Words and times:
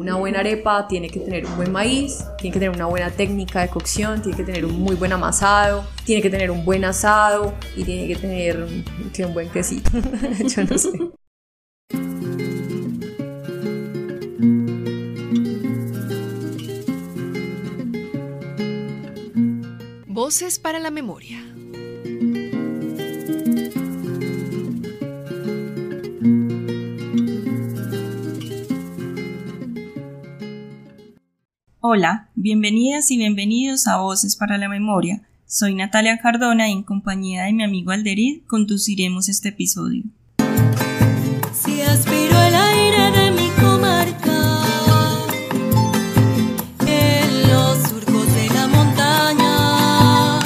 Una 0.00 0.14
buena 0.14 0.38
arepa 0.38 0.86
tiene 0.86 1.10
que 1.10 1.18
tener 1.18 1.44
un 1.44 1.56
buen 1.56 1.72
maíz, 1.72 2.24
tiene 2.38 2.54
que 2.54 2.60
tener 2.60 2.70
una 2.70 2.86
buena 2.86 3.10
técnica 3.10 3.62
de 3.62 3.68
cocción, 3.68 4.22
tiene 4.22 4.36
que 4.36 4.44
tener 4.44 4.64
un 4.64 4.78
muy 4.78 4.94
buen 4.94 5.12
amasado, 5.12 5.84
tiene 6.04 6.22
que 6.22 6.30
tener 6.30 6.52
un 6.52 6.64
buen 6.64 6.84
asado 6.84 7.52
y 7.76 7.82
tiene 7.82 8.06
que 8.06 8.14
tener 8.14 8.62
un 8.62 9.34
buen 9.34 9.48
quesito. 9.50 9.90
Yo 10.46 10.62
no 10.62 10.78
sé. 10.78 10.90
Voces 20.06 20.60
para 20.60 20.78
la 20.78 20.92
memoria. 20.92 21.57
Hola, 31.90 32.28
bienvenidas 32.34 33.10
y 33.10 33.16
bienvenidos 33.16 33.86
a 33.86 33.96
Voces 33.96 34.36
para 34.36 34.58
la 34.58 34.68
Memoria. 34.68 35.22
Soy 35.46 35.74
Natalia 35.74 36.18
Cardona 36.18 36.68
y 36.68 36.72
en 36.72 36.82
compañía 36.82 37.44
de 37.44 37.54
mi 37.54 37.64
amigo 37.64 37.92
Alderid 37.92 38.42
conduciremos 38.46 39.30
este 39.30 39.48
episodio. 39.48 40.04
Si 41.54 41.80
aspiro 41.80 42.42
el 42.42 42.54
aire 42.54 43.10
de 43.10 43.30
mi 43.30 43.48
comarca, 43.58 44.66
en 46.86 47.48
los 47.48 47.78
surcos 47.88 48.34
de 48.34 48.48
la 48.52 48.66
montaña. 48.66 50.40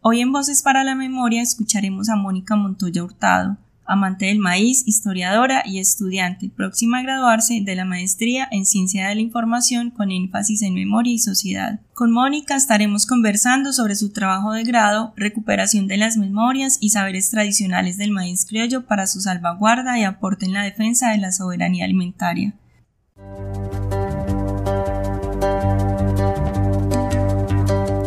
Hoy 0.00 0.22
en 0.22 0.32
Voces 0.32 0.62
para 0.62 0.84
la 0.84 0.94
Memoria 0.94 1.42
escucharemos 1.42 2.08
a 2.08 2.16
Mónica 2.16 2.56
Montoya 2.56 3.04
Hurtado, 3.04 3.58
amante 3.86 4.26
del 4.26 4.38
maíz, 4.38 4.82
historiadora 4.86 5.62
y 5.64 5.78
estudiante, 5.78 6.48
próxima 6.48 6.98
a 6.98 7.02
graduarse 7.02 7.60
de 7.62 7.74
la 7.76 7.84
maestría 7.84 8.48
en 8.50 8.66
Ciencia 8.66 9.08
de 9.08 9.14
la 9.14 9.20
Información 9.20 9.90
con 9.90 10.10
énfasis 10.10 10.62
en 10.62 10.74
Memoria 10.74 11.12
y 11.12 11.18
Sociedad. 11.18 11.80
Con 11.94 12.12
Mónica 12.12 12.56
estaremos 12.56 13.06
conversando 13.06 13.72
sobre 13.72 13.96
su 13.96 14.12
trabajo 14.12 14.52
de 14.52 14.64
grado, 14.64 15.12
recuperación 15.16 15.86
de 15.86 15.96
las 15.96 16.16
memorias 16.16 16.78
y 16.80 16.90
saberes 16.90 17.30
tradicionales 17.30 17.98
del 17.98 18.10
maíz 18.10 18.44
criollo 18.46 18.86
para 18.86 19.06
su 19.06 19.20
salvaguarda 19.20 19.98
y 19.98 20.04
aporte 20.04 20.46
en 20.46 20.52
la 20.52 20.62
defensa 20.62 21.10
de 21.10 21.18
la 21.18 21.32
soberanía 21.32 21.84
alimentaria. 21.84 22.54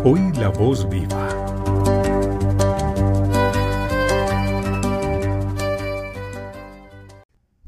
Hoy 0.04 0.32
la 0.40 0.50
voz 0.50 0.90
viva. 0.90 1.29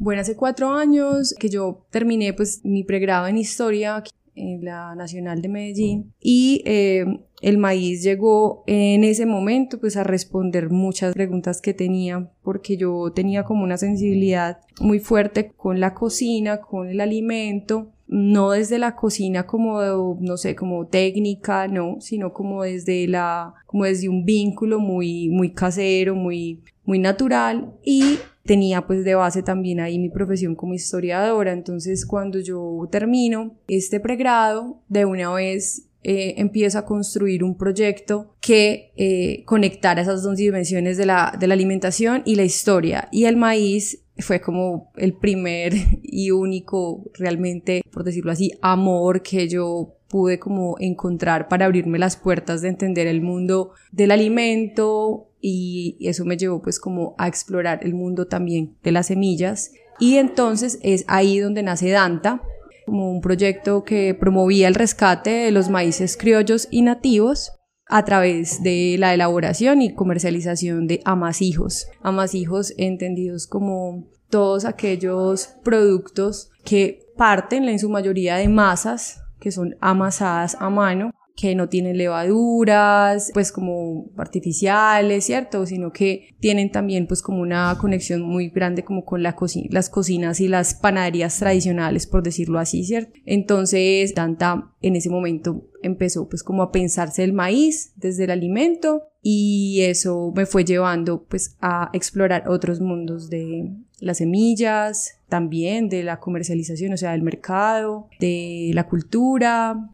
Bueno, 0.02 0.22
hace 0.22 0.36
cuatro 0.36 0.72
años 0.72 1.36
que 1.38 1.48
yo 1.48 1.86
terminé 1.92 2.34
pues 2.34 2.62
mi 2.66 2.84
pregrado 2.84 3.28
en 3.28 3.38
historia 3.38 4.04
en 4.34 4.66
la 4.66 4.96
Nacional 4.96 5.44
de 5.44 5.48
Medellín 5.48 6.12
y 6.20 6.64
eh, 6.66 7.06
el 7.44 7.60
maíz 7.60 8.02
llegó 8.02 8.64
en 8.66 9.04
ese 9.04 9.28
momento 9.28 9.80
pues 9.80 9.98
a 9.98 10.04
responder 10.04 10.72
muchas 10.72 11.14
preguntas 11.14 11.62
que 11.62 11.76
tenía 11.76 12.32
porque 12.42 12.78
yo 12.78 13.12
tenía 13.14 13.44
como 13.44 13.64
una 13.64 13.78
sensibilidad 13.78 14.62
muy 14.80 14.98
fuerte 14.98 15.52
con 15.56 15.80
la 15.80 15.94
cocina, 15.94 16.62
con 16.62 16.90
el 16.90 17.00
alimento 17.00 17.92
no 18.08 18.50
desde 18.50 18.80
la 18.80 18.96
cocina 18.96 19.46
como 19.46 20.18
no 20.20 20.36
sé 20.36 20.56
como 20.56 20.88
técnica 20.88 21.68
no 21.68 21.98
sino 22.00 22.34
como 22.34 22.64
desde 22.64 23.08
la 23.08 23.54
como 23.68 23.86
desde 23.86 24.10
un 24.10 24.26
vínculo 24.26 24.80
muy 24.80 25.30
muy 25.30 25.52
casero 25.52 26.16
muy 26.16 26.60
muy 26.86 26.98
natural 26.98 27.76
y 27.86 28.18
tenía 28.44 28.88
pues 28.88 29.04
de 29.04 29.16
base 29.16 29.44
también 29.44 29.80
ahí 29.80 30.00
mi 30.00 30.10
profesión 30.10 30.56
como 30.56 30.74
historiadora. 30.74 31.52
Entonces 31.52 32.06
cuando 32.06 32.40
yo 32.40 32.88
termino 32.92 33.56
este 33.68 34.00
pregrado, 34.00 34.82
de 34.88 35.06
una 35.06 35.34
vez 35.34 35.88
eh, 36.04 36.36
empiezo 36.38 36.80
a 36.80 36.86
construir 36.86 37.44
un 37.44 37.56
proyecto 37.56 38.36
que 38.42 38.92
eh, 38.96 39.44
conectara 39.46 40.02
esas 40.02 40.24
dos 40.24 40.36
dimensiones 40.38 40.98
de 40.98 41.06
la, 41.06 41.36
de 41.40 41.46
la 41.48 41.54
alimentación 41.54 42.24
y 42.26 42.36
la 42.36 42.44
historia. 42.44 43.08
Y 43.12 43.26
el 43.26 43.38
maíz 43.38 44.04
fue 44.18 44.42
como 44.42 44.92
el 44.96 45.14
primer 45.14 45.74
y 46.04 46.32
único 46.32 47.04
realmente, 47.14 47.84
por 47.92 48.04
decirlo 48.04 48.32
así, 48.32 48.52
amor 48.62 49.22
que 49.22 49.48
yo 49.48 49.96
pude 50.08 50.40
como 50.40 50.76
encontrar 50.80 51.48
para 51.48 51.66
abrirme 51.66 51.98
las 51.98 52.18
puertas 52.18 52.62
de 52.62 52.70
entender 52.70 53.08
el 53.08 53.22
mundo 53.22 53.72
del 53.92 54.12
alimento, 54.12 55.31
y 55.42 55.98
eso 56.02 56.24
me 56.26 56.38
llevó 56.38 56.62
pues 56.62 56.80
como 56.80 57.16
a 57.18 57.28
explorar 57.28 57.80
el 57.84 57.94
mundo 57.94 58.28
también 58.28 58.78
de 58.84 58.92
las 58.92 59.08
semillas. 59.08 59.72
Y 60.00 60.18
entonces 60.18 60.80
es 60.82 61.04
ahí 61.08 61.40
donde 61.40 61.64
nace 61.64 61.90
Danta 61.90 62.42
como 62.86 63.12
un 63.12 63.22
proyecto 63.22 63.84
que 63.84 64.16
promovía 64.16 64.68
el 64.68 64.76
rescate 64.76 65.30
de 65.30 65.52
los 65.52 65.70
maíces 65.70 66.18
criollos 66.18 66.68
y 66.72 66.82
nativos 66.82 67.52
a 67.88 68.06
través 68.06 68.64
de 68.64 68.96
la 68.98 69.14
elaboración 69.14 69.82
y 69.82 69.94
comercialización 69.94 70.88
de 70.88 71.02
amasijos, 71.04 71.88
amasijos 72.02 72.74
entendidos 72.78 73.48
como 73.48 74.08
todos 74.30 74.66
aquellos 74.66 75.50
productos 75.64 76.50
que 76.64 77.00
parten 77.18 77.68
en 77.68 77.80
su 77.80 77.90
mayoría 77.90 78.38
de 78.38 78.48
masas 78.48 79.22
que 79.40 79.52
son 79.52 79.76
amasadas 79.82 80.56
a 80.60 80.70
mano 80.70 81.12
que 81.42 81.56
no 81.56 81.70
tienen 81.70 81.98
levaduras, 81.98 83.32
pues 83.34 83.52
como 83.52 84.12
artificiales, 84.16 85.26
¿cierto? 85.26 85.66
Sino 85.66 85.92
que 85.92 86.36
tienen 86.40 86.72
también 86.72 87.08
pues 87.08 87.24
como 87.24 87.42
una 87.42 87.76
conexión 87.82 88.22
muy 88.22 88.50
grande 88.50 88.84
como 88.84 89.04
con 89.04 89.24
la 89.24 89.36
las 89.70 89.90
cocinas 89.90 90.40
y 90.40 90.48
las 90.48 90.76
panaderías 90.76 91.40
tradicionales, 91.40 92.06
por 92.06 92.22
decirlo 92.22 92.60
así, 92.60 92.84
¿cierto? 92.84 93.14
Entonces, 93.26 94.14
Danta 94.14 94.72
en 94.82 94.96
ese 94.96 95.10
momento 95.10 95.68
empezó 95.82 96.30
pues 96.30 96.44
como 96.44 96.62
a 96.62 96.72
pensarse 96.72 97.24
el 97.24 97.34
maíz 97.34 97.94
desde 97.96 98.26
el 98.26 98.32
alimento 98.32 99.02
y 99.24 99.82
eso 99.82 100.32
me 100.36 100.46
fue 100.46 100.64
llevando 100.64 101.24
pues 101.24 101.58
a 101.60 101.90
explorar 101.94 102.50
otros 102.50 102.82
mundos 102.82 103.32
de 103.32 103.72
las 104.00 104.18
semillas, 104.18 105.20
también 105.28 105.90
de 105.90 106.04
la 106.04 106.20
comercialización, 106.20 106.94
o 106.94 106.98
sea, 106.98 107.12
del 107.12 107.24
mercado, 107.24 108.10
de 108.20 108.72
la 108.74 108.88
cultura. 108.88 109.90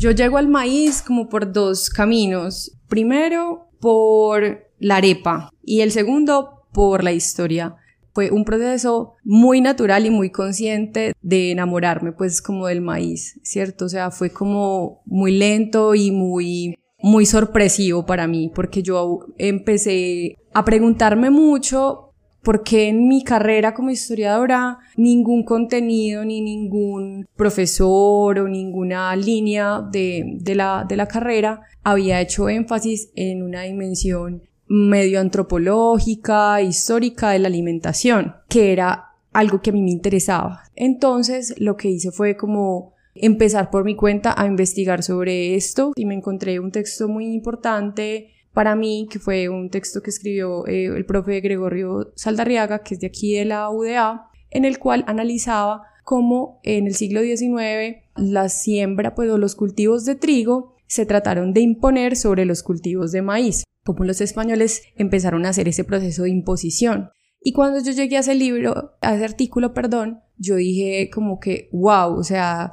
Yo 0.00 0.12
llego 0.12 0.38
al 0.38 0.46
maíz 0.46 1.02
como 1.02 1.28
por 1.28 1.52
dos 1.52 1.90
caminos. 1.90 2.70
Primero, 2.88 3.66
por 3.80 4.70
la 4.78 4.96
arepa 4.96 5.52
y 5.64 5.80
el 5.80 5.90
segundo, 5.90 6.62
por 6.72 7.02
la 7.02 7.10
historia. 7.10 7.74
Fue 8.14 8.30
un 8.30 8.44
proceso 8.44 9.14
muy 9.24 9.60
natural 9.60 10.06
y 10.06 10.10
muy 10.10 10.30
consciente 10.30 11.14
de 11.20 11.50
enamorarme 11.50 12.12
pues 12.12 12.40
como 12.40 12.68
del 12.68 12.80
maíz, 12.80 13.40
¿cierto? 13.42 13.86
O 13.86 13.88
sea, 13.88 14.12
fue 14.12 14.30
como 14.30 15.02
muy 15.04 15.36
lento 15.36 15.96
y 15.96 16.12
muy 16.12 16.78
muy 17.00 17.26
sorpresivo 17.26 18.06
para 18.06 18.26
mí 18.26 18.50
porque 18.52 18.82
yo 18.82 19.26
empecé 19.36 20.36
a 20.52 20.64
preguntarme 20.64 21.30
mucho 21.30 22.07
porque 22.42 22.88
en 22.88 23.08
mi 23.08 23.24
carrera 23.24 23.74
como 23.74 23.90
historiadora 23.90 24.78
ningún 24.96 25.44
contenido 25.44 26.24
ni 26.24 26.40
ningún 26.40 27.26
profesor 27.36 28.38
o 28.38 28.48
ninguna 28.48 29.14
línea 29.16 29.80
de, 29.80 30.38
la, 30.54 30.84
de 30.88 30.96
la 30.96 31.08
carrera 31.08 31.62
había 31.82 32.20
hecho 32.20 32.48
énfasis 32.48 33.10
en 33.14 33.42
una 33.42 33.62
dimensión 33.62 34.42
medio 34.66 35.20
antropológica, 35.20 36.60
histórica 36.60 37.30
de 37.30 37.38
la 37.38 37.48
alimentación, 37.48 38.34
que 38.48 38.72
era 38.72 39.12
algo 39.32 39.60
que 39.60 39.70
a 39.70 39.72
mí 39.72 39.82
me 39.82 39.90
interesaba. 39.90 40.64
Entonces 40.74 41.54
lo 41.58 41.76
que 41.76 41.88
hice 41.88 42.10
fue 42.10 42.36
como 42.36 42.94
empezar 43.14 43.70
por 43.70 43.84
mi 43.84 43.96
cuenta 43.96 44.34
a 44.36 44.46
investigar 44.46 45.02
sobre 45.02 45.54
esto 45.54 45.92
y 45.96 46.04
me 46.04 46.14
encontré 46.14 46.60
un 46.60 46.70
texto 46.70 47.08
muy 47.08 47.26
importante 47.32 48.30
para 48.58 48.74
mí, 48.74 49.06
que 49.08 49.20
fue 49.20 49.48
un 49.48 49.70
texto 49.70 50.02
que 50.02 50.10
escribió 50.10 50.66
eh, 50.66 50.86
el 50.86 51.06
profe 51.06 51.40
Gregorio 51.40 52.12
Saldarriaga, 52.16 52.80
que 52.80 52.94
es 52.94 53.00
de 53.00 53.06
aquí 53.06 53.34
de 53.34 53.44
la 53.44 53.70
UDA, 53.70 54.32
en 54.50 54.64
el 54.64 54.80
cual 54.80 55.04
analizaba 55.06 55.84
cómo 56.02 56.58
en 56.64 56.88
el 56.88 56.96
siglo 56.96 57.22
XIX 57.22 57.98
la 58.16 58.48
siembra, 58.48 59.14
pues, 59.14 59.30
o 59.30 59.38
los 59.38 59.54
cultivos 59.54 60.04
de 60.04 60.16
trigo 60.16 60.74
se 60.88 61.06
trataron 61.06 61.52
de 61.52 61.60
imponer 61.60 62.16
sobre 62.16 62.46
los 62.46 62.64
cultivos 62.64 63.12
de 63.12 63.22
maíz, 63.22 63.62
como 63.84 64.02
los 64.02 64.20
españoles 64.20 64.82
empezaron 64.96 65.46
a 65.46 65.50
hacer 65.50 65.68
ese 65.68 65.84
proceso 65.84 66.24
de 66.24 66.30
imposición. 66.30 67.10
Y 67.40 67.52
cuando 67.52 67.78
yo 67.78 67.92
llegué 67.92 68.16
a 68.16 68.20
ese 68.20 68.34
libro, 68.34 68.96
a 69.00 69.14
ese 69.14 69.24
artículo, 69.24 69.72
perdón, 69.72 70.18
yo 70.36 70.56
dije 70.56 71.10
como 71.14 71.38
que, 71.38 71.68
wow, 71.70 72.12
o 72.18 72.24
sea, 72.24 72.72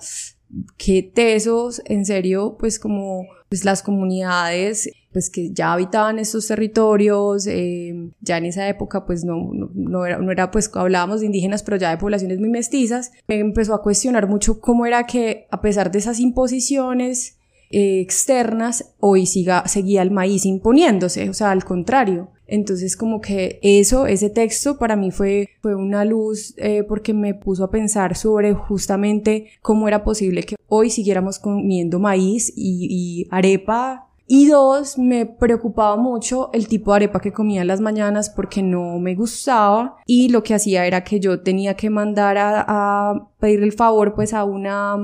qué 0.77 1.03
tesos, 1.03 1.83
en 1.85 2.07
serio, 2.07 2.57
pues 2.59 2.79
como 2.79 3.27
pues 3.49 3.63
las 3.65 3.83
comunidades 3.83 4.89
pues 5.15 5.29
que 5.29 5.53
ya 5.53 5.71
habitaban 5.71 6.19
estos 6.19 6.45
territorios, 6.45 7.47
eh, 7.47 8.11
ya 8.19 8.37
en 8.37 8.43
esa 8.43 8.67
época 8.67 9.05
pues 9.05 9.23
no, 9.23 9.49
no, 9.73 10.05
era, 10.05 10.17
no 10.17 10.29
era 10.29 10.51
pues 10.51 10.69
hablábamos 10.73 11.21
de 11.21 11.27
indígenas 11.27 11.63
pero 11.63 11.77
ya 11.77 11.89
de 11.89 11.97
poblaciones 11.97 12.37
muy 12.41 12.49
mestizas, 12.49 13.13
me 13.25 13.39
empezó 13.39 13.73
a 13.73 13.81
cuestionar 13.81 14.27
mucho 14.27 14.59
cómo 14.59 14.85
era 14.85 15.05
que 15.05 15.47
a 15.51 15.61
pesar 15.61 15.89
de 15.89 15.99
esas 15.99 16.19
imposiciones 16.19 17.37
eh, 17.71 18.01
externas, 18.01 18.93
hoy 18.99 19.25
siga, 19.25 19.65
seguía 19.69 20.01
el 20.01 20.11
maíz 20.11 20.45
imponiéndose, 20.45 21.29
o 21.29 21.33
sea, 21.33 21.51
al 21.51 21.63
contrario. 21.63 22.31
Entonces 22.45 22.97
como 22.97 23.21
que 23.21 23.59
eso, 23.63 24.07
ese 24.07 24.29
texto 24.29 24.77
para 24.77 24.97
mí 24.97 25.11
fue, 25.11 25.47
fue 25.61 25.75
una 25.75 26.03
luz 26.03 26.55
eh, 26.57 26.83
porque 26.83 27.13
me 27.13 27.35
puso 27.35 27.63
a 27.63 27.71
pensar 27.71 28.17
sobre 28.17 28.53
justamente 28.53 29.47
cómo 29.61 29.87
era 29.87 30.03
posible 30.03 30.43
que 30.43 30.57
hoy 30.67 30.89
siguiéramos 30.89 31.39
comiendo 31.39 31.99
maíz 31.99 32.51
y, 32.53 32.87
y 32.89 33.27
arepa 33.31 34.09
y 34.27 34.47
dos, 34.47 34.97
me 34.97 35.25
preocupaba 35.25 35.97
mucho 35.97 36.49
el 36.53 36.67
tipo 36.67 36.91
de 36.91 36.95
arepa 36.97 37.19
que 37.19 37.31
comía 37.31 37.61
en 37.61 37.67
las 37.67 37.81
mañanas 37.81 38.29
porque 38.29 38.63
no 38.63 38.97
me 38.99 39.15
gustaba 39.15 39.97
y 40.05 40.29
lo 40.29 40.41
que 40.43 40.55
hacía 40.55 40.85
era 40.85 41.03
que 41.03 41.19
yo 41.19 41.41
tenía 41.41 41.75
que 41.75 41.89
mandar 41.89 42.37
a, 42.37 42.65
a 42.67 43.29
pedir 43.39 43.61
el 43.61 43.73
favor 43.73 44.15
pues 44.15 44.33
a 44.33 44.43
una 44.43 44.95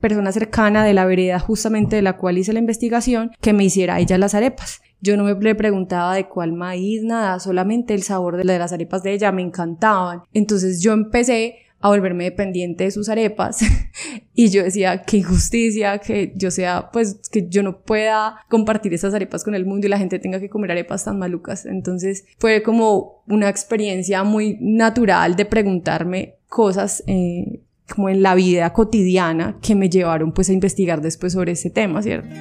persona 0.00 0.30
cercana 0.30 0.84
de 0.84 0.94
la 0.94 1.06
vereda 1.06 1.40
justamente 1.40 1.96
de 1.96 2.02
la 2.02 2.16
cual 2.16 2.38
hice 2.38 2.52
la 2.52 2.60
investigación 2.60 3.32
que 3.40 3.52
me 3.52 3.64
hiciera 3.64 3.98
ella 3.98 4.18
las 4.18 4.34
arepas. 4.34 4.80
Yo 5.00 5.16
no 5.16 5.24
me 5.24 5.54
preguntaba 5.54 6.14
de 6.14 6.28
cuál 6.28 6.52
maíz, 6.52 7.04
nada, 7.04 7.38
solamente 7.38 7.94
el 7.94 8.02
sabor 8.02 8.36
de 8.36 8.44
las 8.44 8.72
arepas 8.72 9.02
de 9.04 9.12
ella 9.12 9.30
me 9.30 9.42
encantaban. 9.42 10.22
Entonces 10.32 10.82
yo 10.82 10.92
empecé 10.92 11.56
a 11.80 11.88
volverme 11.88 12.24
dependiente 12.24 12.84
de 12.84 12.90
sus 12.90 13.08
arepas. 13.08 13.60
Y 14.34 14.50
yo 14.50 14.62
decía 14.62 15.02
qué 15.02 15.16
injusticia 15.16 15.98
que 15.98 16.32
yo 16.36 16.52
sea 16.52 16.90
pues 16.92 17.18
que 17.28 17.48
yo 17.48 17.64
no 17.64 17.80
pueda 17.80 18.44
compartir 18.48 18.94
esas 18.94 19.12
arepas 19.12 19.42
con 19.42 19.56
el 19.56 19.66
mundo 19.66 19.88
y 19.88 19.90
la 19.90 19.98
gente 19.98 20.20
tenga 20.20 20.38
que 20.38 20.48
comer 20.48 20.70
arepas 20.70 21.04
tan 21.04 21.18
malucas 21.18 21.66
entonces 21.66 22.24
fue 22.38 22.62
como 22.62 23.24
una 23.26 23.48
experiencia 23.48 24.22
muy 24.22 24.56
natural 24.60 25.34
de 25.34 25.44
preguntarme 25.44 26.36
cosas 26.48 27.02
eh, 27.08 27.62
como 27.92 28.10
en 28.10 28.22
la 28.22 28.36
vida 28.36 28.72
cotidiana 28.72 29.58
que 29.60 29.74
me 29.74 29.90
llevaron 29.90 30.30
pues 30.30 30.50
a 30.50 30.52
investigar 30.52 31.00
después 31.00 31.32
sobre 31.32 31.50
ese 31.50 31.70
tema 31.70 32.00
cierto 32.00 32.32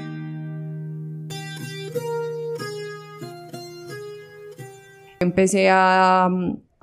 empecé 5.20 5.70
a, 5.70 6.30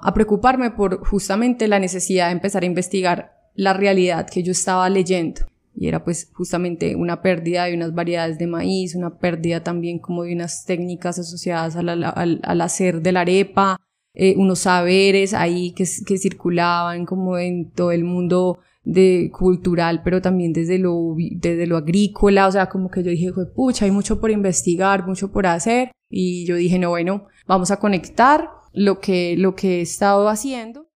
a 0.04 0.12
preocuparme 0.12 0.70
por 0.70 1.02
justamente 1.06 1.66
la 1.66 1.78
necesidad 1.78 2.26
de 2.26 2.32
empezar 2.32 2.62
a 2.62 2.66
investigar 2.66 3.32
la 3.54 3.72
realidad 3.72 4.28
que 4.30 4.42
yo 4.42 4.52
estaba 4.52 4.88
leyendo. 4.90 5.40
Y 5.74 5.88
era 5.88 6.04
pues 6.04 6.30
justamente 6.34 6.94
una 6.94 7.22
pérdida 7.22 7.64
de 7.64 7.74
unas 7.74 7.94
variedades 7.94 8.38
de 8.38 8.46
maíz, 8.46 8.94
una 8.94 9.18
pérdida 9.18 9.62
también 9.62 9.98
como 9.98 10.24
de 10.24 10.34
unas 10.34 10.66
técnicas 10.66 11.18
asociadas 11.18 11.74
al, 11.76 11.88
al, 11.88 12.40
al 12.42 12.60
hacer 12.60 13.00
de 13.00 13.12
la 13.12 13.22
arepa, 13.22 13.80
eh, 14.12 14.34
unos 14.36 14.58
saberes 14.60 15.32
ahí 15.32 15.72
que, 15.72 15.84
que 16.06 16.18
circulaban 16.18 17.06
como 17.06 17.38
en 17.38 17.70
todo 17.70 17.90
el 17.90 18.04
mundo 18.04 18.58
de 18.84 19.30
cultural, 19.32 20.02
pero 20.04 20.20
también 20.20 20.52
desde 20.52 20.78
lo, 20.78 21.16
desde 21.16 21.66
lo 21.66 21.78
agrícola, 21.78 22.46
o 22.46 22.52
sea, 22.52 22.68
como 22.68 22.90
que 22.90 23.02
yo 23.02 23.10
dije, 23.10 23.32
pucha, 23.56 23.86
hay 23.86 23.90
mucho 23.90 24.20
por 24.20 24.30
investigar, 24.30 25.06
mucho 25.06 25.32
por 25.32 25.46
hacer, 25.46 25.92
y 26.10 26.44
yo 26.44 26.56
dije, 26.56 26.78
no, 26.78 26.90
bueno, 26.90 27.26
vamos 27.46 27.70
a 27.70 27.78
conectar 27.78 28.50
lo 28.74 29.00
que, 29.00 29.36
lo 29.38 29.54
que 29.54 29.78
he 29.78 29.80
estado 29.80 30.28
haciendo. 30.28 30.88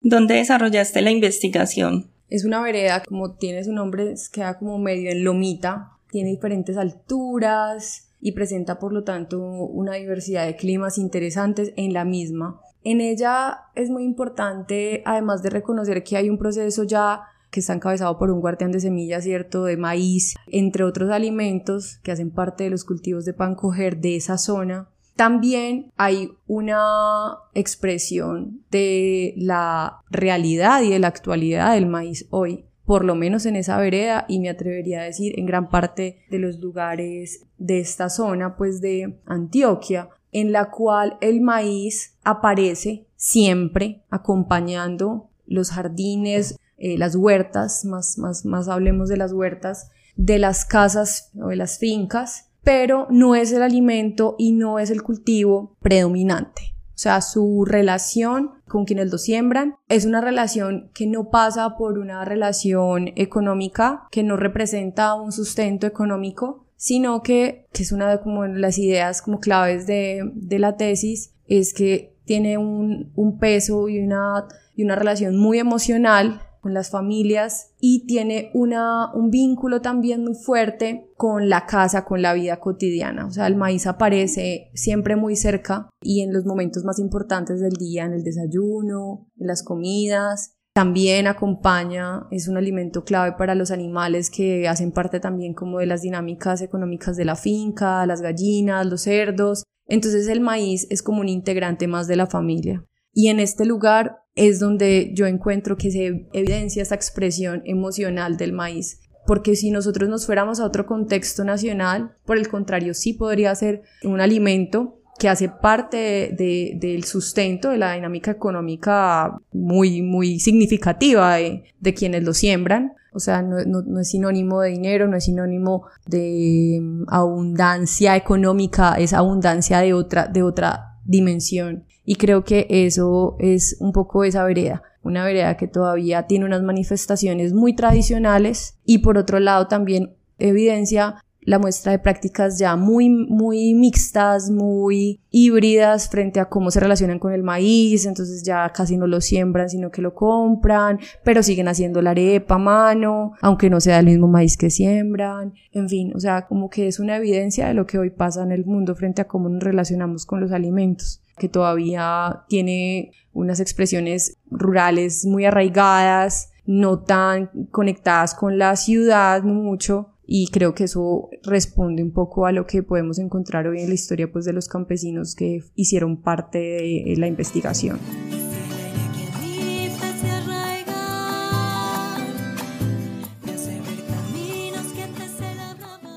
¿Dónde 0.00 0.34
desarrollaste 0.34 1.00
la 1.00 1.10
investigación? 1.10 2.10
Es 2.28 2.44
una 2.44 2.62
vereda, 2.62 3.02
como 3.02 3.36
tiene 3.36 3.64
su 3.64 3.72
nombre, 3.72 4.14
queda 4.32 4.58
como 4.58 4.78
medio 4.78 5.10
en 5.10 5.24
lomita, 5.24 5.92
tiene 6.10 6.30
diferentes 6.30 6.76
alturas 6.76 8.12
y 8.20 8.32
presenta 8.32 8.78
por 8.78 8.92
lo 8.92 9.02
tanto 9.02 9.40
una 9.40 9.94
diversidad 9.94 10.46
de 10.46 10.56
climas 10.56 10.98
interesantes 10.98 11.72
en 11.76 11.94
la 11.94 12.04
misma. 12.04 12.60
En 12.82 13.00
ella 13.00 13.60
es 13.74 13.88
muy 13.88 14.04
importante, 14.04 15.02
además 15.06 15.42
de 15.42 15.50
reconocer 15.50 16.04
que 16.04 16.18
hay 16.18 16.28
un 16.28 16.36
proceso 16.36 16.84
ya 16.84 17.22
que 17.54 17.60
está 17.60 17.72
encabezado 17.72 18.18
por 18.18 18.32
un 18.32 18.40
guardián 18.40 18.72
de 18.72 18.80
semillas, 18.80 19.22
¿cierto? 19.22 19.62
De 19.62 19.76
maíz, 19.76 20.34
entre 20.48 20.82
otros 20.82 21.12
alimentos 21.12 22.00
que 22.02 22.10
hacen 22.10 22.32
parte 22.32 22.64
de 22.64 22.70
los 22.70 22.84
cultivos 22.84 23.24
de 23.24 23.32
pan 23.32 23.54
coger 23.54 23.98
de 23.98 24.16
esa 24.16 24.38
zona. 24.38 24.88
También 25.14 25.92
hay 25.96 26.32
una 26.48 27.36
expresión 27.54 28.64
de 28.72 29.34
la 29.36 30.00
realidad 30.10 30.82
y 30.82 30.90
de 30.90 30.98
la 30.98 31.06
actualidad 31.06 31.74
del 31.74 31.86
maíz 31.86 32.26
hoy, 32.30 32.64
por 32.84 33.04
lo 33.04 33.14
menos 33.14 33.46
en 33.46 33.54
esa 33.54 33.78
vereda 33.78 34.24
y 34.28 34.40
me 34.40 34.50
atrevería 34.50 35.02
a 35.02 35.04
decir 35.04 35.38
en 35.38 35.46
gran 35.46 35.70
parte 35.70 36.24
de 36.30 36.40
los 36.40 36.58
lugares 36.58 37.46
de 37.58 37.78
esta 37.78 38.10
zona, 38.10 38.56
pues 38.56 38.80
de 38.80 39.20
Antioquia, 39.26 40.08
en 40.32 40.50
la 40.50 40.72
cual 40.72 41.18
el 41.20 41.40
maíz 41.40 42.16
aparece 42.24 43.06
siempre 43.14 44.02
acompañando 44.10 45.30
los 45.46 45.70
jardines, 45.70 46.58
eh, 46.76 46.98
las 46.98 47.16
huertas, 47.16 47.84
más, 47.84 48.18
más, 48.18 48.44
más 48.44 48.68
hablemos 48.68 49.08
de 49.08 49.16
las 49.16 49.32
huertas, 49.32 49.90
de 50.16 50.38
las 50.38 50.64
casas 50.64 51.30
o 51.40 51.48
de 51.48 51.56
las 51.56 51.78
fincas, 51.78 52.50
pero 52.62 53.06
no 53.10 53.34
es 53.34 53.52
el 53.52 53.62
alimento 53.62 54.36
y 54.38 54.52
no 54.52 54.78
es 54.78 54.90
el 54.90 55.02
cultivo 55.02 55.76
predominante. 55.80 56.74
O 56.94 56.98
sea, 56.98 57.20
su 57.20 57.64
relación 57.66 58.52
con 58.68 58.84
quienes 58.84 59.10
lo 59.10 59.18
siembran 59.18 59.74
es 59.88 60.06
una 60.06 60.20
relación 60.20 60.90
que 60.94 61.06
no 61.06 61.28
pasa 61.28 61.76
por 61.76 61.98
una 61.98 62.24
relación 62.24 63.08
económica, 63.16 64.06
que 64.12 64.22
no 64.22 64.36
representa 64.36 65.14
un 65.14 65.32
sustento 65.32 65.88
económico, 65.88 66.66
sino 66.76 67.22
que, 67.22 67.66
que 67.72 67.82
es 67.82 67.90
una 67.90 68.10
de 68.10 68.20
como 68.20 68.46
las 68.46 68.78
ideas 68.78 69.22
como 69.22 69.40
claves 69.40 69.86
de, 69.86 70.30
de 70.34 70.58
la 70.58 70.76
tesis, 70.76 71.34
es 71.48 71.74
que 71.74 72.14
tiene 72.24 72.58
un, 72.58 73.10
un 73.16 73.38
peso 73.38 73.88
y 73.88 73.98
una, 73.98 74.46
y 74.76 74.84
una 74.84 74.94
relación 74.94 75.36
muy 75.36 75.58
emocional 75.58 76.40
con 76.64 76.72
las 76.72 76.88
familias 76.88 77.74
y 77.78 78.06
tiene 78.06 78.50
una, 78.54 79.12
un 79.12 79.28
vínculo 79.28 79.82
también 79.82 80.24
muy 80.24 80.34
fuerte 80.34 81.12
con 81.14 81.50
la 81.50 81.66
casa, 81.66 82.06
con 82.06 82.22
la 82.22 82.32
vida 82.32 82.58
cotidiana. 82.58 83.26
O 83.26 83.30
sea, 83.30 83.46
el 83.48 83.54
maíz 83.54 83.86
aparece 83.86 84.70
siempre 84.72 85.14
muy 85.14 85.36
cerca 85.36 85.90
y 86.00 86.22
en 86.22 86.32
los 86.32 86.46
momentos 86.46 86.82
más 86.82 86.98
importantes 86.98 87.60
del 87.60 87.74
día, 87.74 88.06
en 88.06 88.14
el 88.14 88.24
desayuno, 88.24 89.28
en 89.38 89.46
las 89.46 89.62
comidas, 89.62 90.56
también 90.72 91.26
acompaña, 91.26 92.26
es 92.30 92.48
un 92.48 92.56
alimento 92.56 93.04
clave 93.04 93.36
para 93.36 93.54
los 93.54 93.70
animales 93.70 94.30
que 94.30 94.66
hacen 94.66 94.90
parte 94.90 95.20
también 95.20 95.52
como 95.52 95.80
de 95.80 95.86
las 95.86 96.00
dinámicas 96.00 96.62
económicas 96.62 97.18
de 97.18 97.26
la 97.26 97.36
finca, 97.36 98.06
las 98.06 98.22
gallinas, 98.22 98.86
los 98.86 99.02
cerdos. 99.02 99.64
Entonces 99.86 100.28
el 100.28 100.40
maíz 100.40 100.86
es 100.88 101.02
como 101.02 101.20
un 101.20 101.28
integrante 101.28 101.88
más 101.88 102.08
de 102.08 102.16
la 102.16 102.26
familia. 102.26 102.86
Y 103.12 103.28
en 103.28 103.38
este 103.38 103.66
lugar 103.66 104.23
es 104.34 104.58
donde 104.58 105.12
yo 105.14 105.26
encuentro 105.26 105.76
que 105.76 105.90
se 105.90 106.26
evidencia 106.32 106.82
esa 106.82 106.94
expresión 106.94 107.62
emocional 107.64 108.36
del 108.36 108.52
maíz. 108.52 109.00
Porque 109.26 109.56
si 109.56 109.70
nosotros 109.70 110.08
nos 110.10 110.26
fuéramos 110.26 110.60
a 110.60 110.66
otro 110.66 110.86
contexto 110.86 111.44
nacional, 111.44 112.16
por 112.26 112.36
el 112.36 112.48
contrario, 112.48 112.92
sí 112.94 113.14
podría 113.14 113.54
ser 113.54 113.82
un 114.02 114.20
alimento 114.20 115.00
que 115.18 115.28
hace 115.28 115.48
parte 115.48 116.34
de, 116.36 116.76
del 116.76 117.04
sustento 117.04 117.70
de 117.70 117.78
la 117.78 117.94
dinámica 117.94 118.32
económica 118.32 119.38
muy, 119.52 120.02
muy 120.02 120.40
significativa 120.40 121.36
de, 121.36 121.64
de 121.80 121.94
quienes 121.94 122.24
lo 122.24 122.34
siembran. 122.34 122.92
O 123.12 123.20
sea, 123.20 123.42
no, 123.42 123.58
no, 123.64 123.82
no, 123.82 124.00
es 124.00 124.10
sinónimo 124.10 124.60
de 124.60 124.70
dinero, 124.70 125.06
no 125.06 125.16
es 125.16 125.24
sinónimo 125.24 125.86
de 126.04 126.80
mm, 126.82 127.04
abundancia 127.08 128.16
económica, 128.16 128.94
es 128.94 129.12
abundancia 129.12 129.78
de 129.78 129.94
otra, 129.94 130.26
de 130.26 130.42
otra 130.42 130.98
dimensión. 131.04 131.84
Y 132.04 132.16
creo 132.16 132.44
que 132.44 132.66
eso 132.68 133.36
es 133.38 133.76
un 133.80 133.92
poco 133.92 134.24
esa 134.24 134.44
vereda, 134.44 134.82
una 135.02 135.24
vereda 135.24 135.56
que 135.56 135.68
todavía 135.68 136.26
tiene 136.26 136.44
unas 136.44 136.62
manifestaciones 136.62 137.52
muy 137.54 137.74
tradicionales 137.74 138.78
y 138.84 138.98
por 138.98 139.18
otro 139.18 139.40
lado 139.40 139.68
también 139.68 140.14
evidencia 140.38 141.23
la 141.44 141.58
muestra 141.58 141.92
de 141.92 141.98
prácticas 141.98 142.58
ya 142.58 142.76
muy, 142.76 143.08
muy 143.08 143.74
mixtas, 143.74 144.50
muy 144.50 145.20
híbridas 145.30 146.08
frente 146.08 146.40
a 146.40 146.48
cómo 146.48 146.70
se 146.70 146.80
relacionan 146.80 147.18
con 147.18 147.32
el 147.32 147.42
maíz, 147.42 148.06
entonces 148.06 148.42
ya 148.42 148.70
casi 148.70 148.96
no 148.96 149.06
lo 149.06 149.20
siembran, 149.20 149.68
sino 149.68 149.90
que 149.90 150.02
lo 150.02 150.14
compran, 150.14 150.98
pero 151.22 151.42
siguen 151.42 151.68
haciendo 151.68 152.02
la 152.02 152.10
arepa 152.10 152.54
a 152.54 152.58
mano, 152.58 153.32
aunque 153.40 153.70
no 153.70 153.80
sea 153.80 153.98
el 153.98 154.06
mismo 154.06 154.28
maíz 154.28 154.56
que 154.56 154.70
siembran, 154.70 155.54
en 155.72 155.88
fin, 155.88 156.12
o 156.14 156.20
sea, 156.20 156.46
como 156.46 156.70
que 156.70 156.88
es 156.88 156.98
una 156.98 157.16
evidencia 157.16 157.68
de 157.68 157.74
lo 157.74 157.86
que 157.86 157.98
hoy 157.98 158.10
pasa 158.10 158.42
en 158.42 158.52
el 158.52 158.64
mundo 158.64 158.94
frente 158.94 159.22
a 159.22 159.28
cómo 159.28 159.48
nos 159.48 159.62
relacionamos 159.62 160.26
con 160.26 160.40
los 160.40 160.52
alimentos 160.52 161.20
que 161.36 161.48
todavía 161.48 162.44
tiene 162.48 163.12
unas 163.32 163.60
expresiones 163.60 164.38
rurales 164.50 165.24
muy 165.26 165.44
arraigadas, 165.44 166.52
no 166.66 167.00
tan 167.00 167.50
conectadas 167.70 168.34
con 168.34 168.58
la 168.58 168.76
ciudad 168.76 169.42
mucho, 169.42 170.13
y 170.26 170.48
creo 170.48 170.74
que 170.74 170.84
eso 170.84 171.28
responde 171.42 172.02
un 172.02 172.12
poco 172.12 172.46
a 172.46 172.52
lo 172.52 172.66
que 172.66 172.82
podemos 172.82 173.18
encontrar 173.18 173.66
hoy 173.66 173.80
en 173.80 173.88
la 173.88 173.94
historia 173.94 174.30
pues, 174.32 174.44
de 174.44 174.52
los 174.52 174.68
campesinos 174.68 175.34
que 175.34 175.62
hicieron 175.74 176.22
parte 176.22 176.58
de 176.58 177.14
la 177.18 177.26
investigación. 177.26 177.98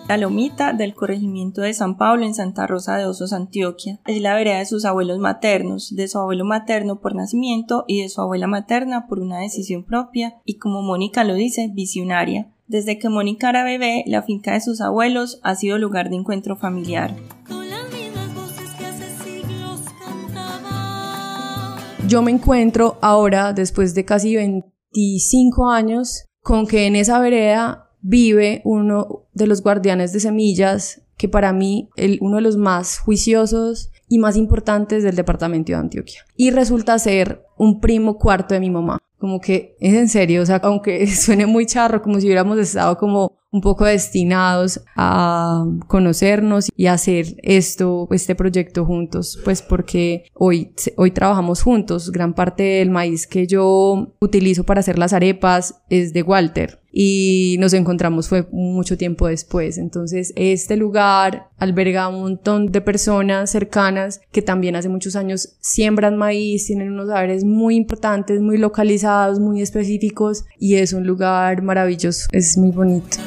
La 0.07 0.15
Lomita 0.15 0.71
del 0.71 0.95
corregimiento 0.95 1.59
de 1.59 1.73
San 1.73 1.97
Pablo 1.97 2.25
en 2.25 2.33
Santa 2.33 2.65
Rosa 2.65 2.95
de 2.95 3.05
Osos, 3.05 3.33
Antioquia. 3.33 3.99
Es 4.07 4.21
la 4.21 4.35
vereda 4.35 4.59
de 4.59 4.65
sus 4.65 4.85
abuelos 4.85 5.19
maternos, 5.19 5.93
de 5.93 6.07
su 6.07 6.17
abuelo 6.17 6.45
materno 6.45 7.01
por 7.01 7.13
nacimiento 7.13 7.83
y 7.89 8.03
de 8.03 8.07
su 8.07 8.21
abuela 8.21 8.47
materna 8.47 9.07
por 9.07 9.19
una 9.19 9.39
decisión 9.39 9.83
propia 9.83 10.37
y 10.45 10.59
como 10.59 10.81
Mónica 10.81 11.25
lo 11.25 11.33
dice, 11.33 11.69
visionaria 11.73 12.53
Desde 12.67 12.99
que 12.99 13.07
Mónica 13.07 13.49
era 13.49 13.63
bebé, 13.63 14.03
la 14.07 14.23
finca 14.23 14.51
de 14.51 14.59
sus 14.59 14.81
abuelos 14.81 15.39
ha 15.41 15.55
sido 15.55 15.77
lugar 15.77 16.09
de 16.09 16.17
encuentro 16.17 16.57
familiar. 16.57 17.15
Yo 22.09 22.21
me 22.21 22.31
encuentro 22.31 22.97
ahora, 23.01 23.53
después 23.53 23.95
de 23.95 24.03
casi 24.03 24.35
25 24.35 25.69
años, 25.69 26.25
con 26.41 26.67
que 26.67 26.87
en 26.87 26.97
esa 26.97 27.19
vereda 27.19 27.89
vive 28.01 28.61
uno 28.65 29.27
de 29.33 29.47
los 29.47 29.63
guardianes 29.63 30.11
de 30.11 30.19
semillas, 30.19 31.01
que 31.17 31.29
para 31.29 31.53
mí 31.53 31.89
el, 31.95 32.17
uno 32.19 32.35
de 32.35 32.41
los 32.41 32.57
más 32.57 32.99
juiciosos 32.99 33.91
y 34.09 34.19
más 34.19 34.35
importantes 34.35 35.03
del 35.03 35.15
departamento 35.15 35.71
de 35.71 35.77
Antioquia. 35.77 36.25
Y 36.35 36.51
resulta 36.51 36.99
ser 36.99 37.45
un 37.57 37.79
primo 37.79 38.17
cuarto 38.17 38.53
de 38.53 38.59
mi 38.59 38.69
mamá. 38.69 38.99
Como 39.17 39.39
que 39.39 39.75
es 39.79 39.93
en 39.93 40.09
serio, 40.09 40.41
o 40.41 40.45
sea, 40.45 40.57
aunque 40.57 41.07
suene 41.15 41.45
muy 41.45 41.65
charro, 41.65 42.01
como 42.01 42.19
si 42.19 42.27
hubiéramos 42.27 42.57
estado 42.59 42.97
como 42.97 43.37
un 43.49 43.61
poco 43.61 43.85
destinados 43.85 44.81
a 44.95 45.65
conocernos 45.87 46.69
y 46.75 46.87
hacer 46.87 47.37
esto, 47.43 48.07
este 48.11 48.35
proyecto 48.35 48.85
juntos, 48.85 49.39
pues 49.43 49.61
porque 49.61 50.25
hoy, 50.33 50.73
hoy 50.97 51.11
trabajamos 51.11 51.61
juntos. 51.63 52.11
Gran 52.11 52.33
parte 52.33 52.63
del 52.63 52.89
maíz 52.89 53.25
que 53.25 53.47
yo 53.47 54.13
utilizo 54.19 54.63
para 54.65 54.81
hacer 54.81 54.99
las 54.99 55.13
arepas 55.13 55.81
es 55.89 56.13
de 56.13 56.23
Walter 56.23 56.81
y 56.99 57.57
nos 57.59 57.73
encontramos 57.73 58.27
fue 58.27 58.47
mucho 58.51 58.97
tiempo 58.97 59.27
después. 59.27 59.77
Entonces, 59.77 60.33
este 60.35 60.77
lugar 60.77 61.49
alberga 61.59 62.07
un 62.07 62.21
montón 62.21 62.71
de 62.71 62.81
personas 62.81 63.51
cercanas 63.51 64.19
que 64.31 64.41
también 64.41 64.75
hace 64.75 64.89
muchos 64.89 65.15
años 65.15 65.57
siembran 65.59 66.17
maíz, 66.17 66.65
tienen 66.65 66.91
unos 66.91 67.09
saberes 67.09 67.43
muy 67.43 67.75
importantes, 67.75 68.41
muy 68.41 68.57
localizados, 68.57 69.39
muy 69.39 69.61
específicos 69.61 70.45
y 70.57 70.77
es 70.77 70.91
un 70.91 71.05
lugar 71.05 71.61
maravilloso, 71.61 72.29
es 72.31 72.57
muy 72.57 72.71
bonito. 72.71 73.17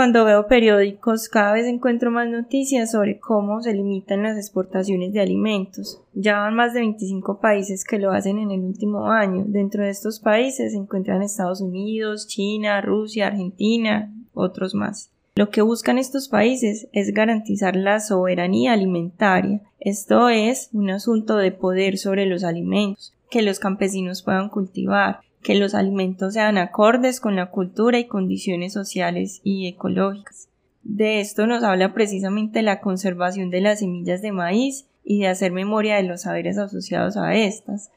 Cuando 0.00 0.24
veo 0.24 0.46
periódicos 0.46 1.28
cada 1.28 1.52
vez 1.52 1.66
encuentro 1.66 2.10
más 2.10 2.26
noticias 2.26 2.90
sobre 2.90 3.20
cómo 3.20 3.60
se 3.60 3.74
limitan 3.74 4.22
las 4.22 4.38
exportaciones 4.38 5.12
de 5.12 5.20
alimentos. 5.20 6.00
Ya 6.14 6.38
van 6.38 6.54
más 6.54 6.72
de 6.72 6.80
25 6.80 7.38
países 7.38 7.84
que 7.84 7.98
lo 7.98 8.10
hacen 8.10 8.38
en 8.38 8.50
el 8.50 8.60
último 8.60 9.10
año. 9.10 9.44
Dentro 9.46 9.84
de 9.84 9.90
estos 9.90 10.18
países 10.18 10.72
se 10.72 10.78
encuentran 10.78 11.20
Estados 11.20 11.60
Unidos, 11.60 12.28
China, 12.28 12.80
Rusia, 12.80 13.26
Argentina, 13.26 14.10
otros 14.32 14.74
más. 14.74 15.10
Lo 15.34 15.50
que 15.50 15.60
buscan 15.60 15.98
estos 15.98 16.28
países 16.28 16.88
es 16.92 17.12
garantizar 17.12 17.76
la 17.76 18.00
soberanía 18.00 18.72
alimentaria. 18.72 19.60
Esto 19.80 20.30
es 20.30 20.70
un 20.72 20.88
asunto 20.88 21.36
de 21.36 21.52
poder 21.52 21.98
sobre 21.98 22.24
los 22.24 22.42
alimentos, 22.42 23.12
que 23.28 23.42
los 23.42 23.58
campesinos 23.58 24.22
puedan 24.22 24.48
cultivar, 24.48 25.20
que 25.42 25.54
los 25.54 25.74
alimentos 25.74 26.34
sean 26.34 26.58
acordes 26.58 27.20
con 27.20 27.36
la 27.36 27.50
cultura 27.50 27.98
y 27.98 28.06
condiciones 28.06 28.72
sociales 28.72 29.40
y 29.42 29.68
ecológicas. 29.68 30.48
De 30.82 31.20
esto 31.20 31.46
nos 31.46 31.62
habla 31.62 31.92
precisamente 31.92 32.62
la 32.62 32.80
conservación 32.80 33.50
de 33.50 33.60
las 33.60 33.80
semillas 33.80 34.22
de 34.22 34.32
maíz 34.32 34.86
y 35.04 35.20
de 35.20 35.28
hacer 35.28 35.52
memoria 35.52 35.96
de 35.96 36.02
los 36.04 36.22
saberes 36.22 36.58
asociados 36.58 37.16
a 37.16 37.34
estas. 37.34 37.90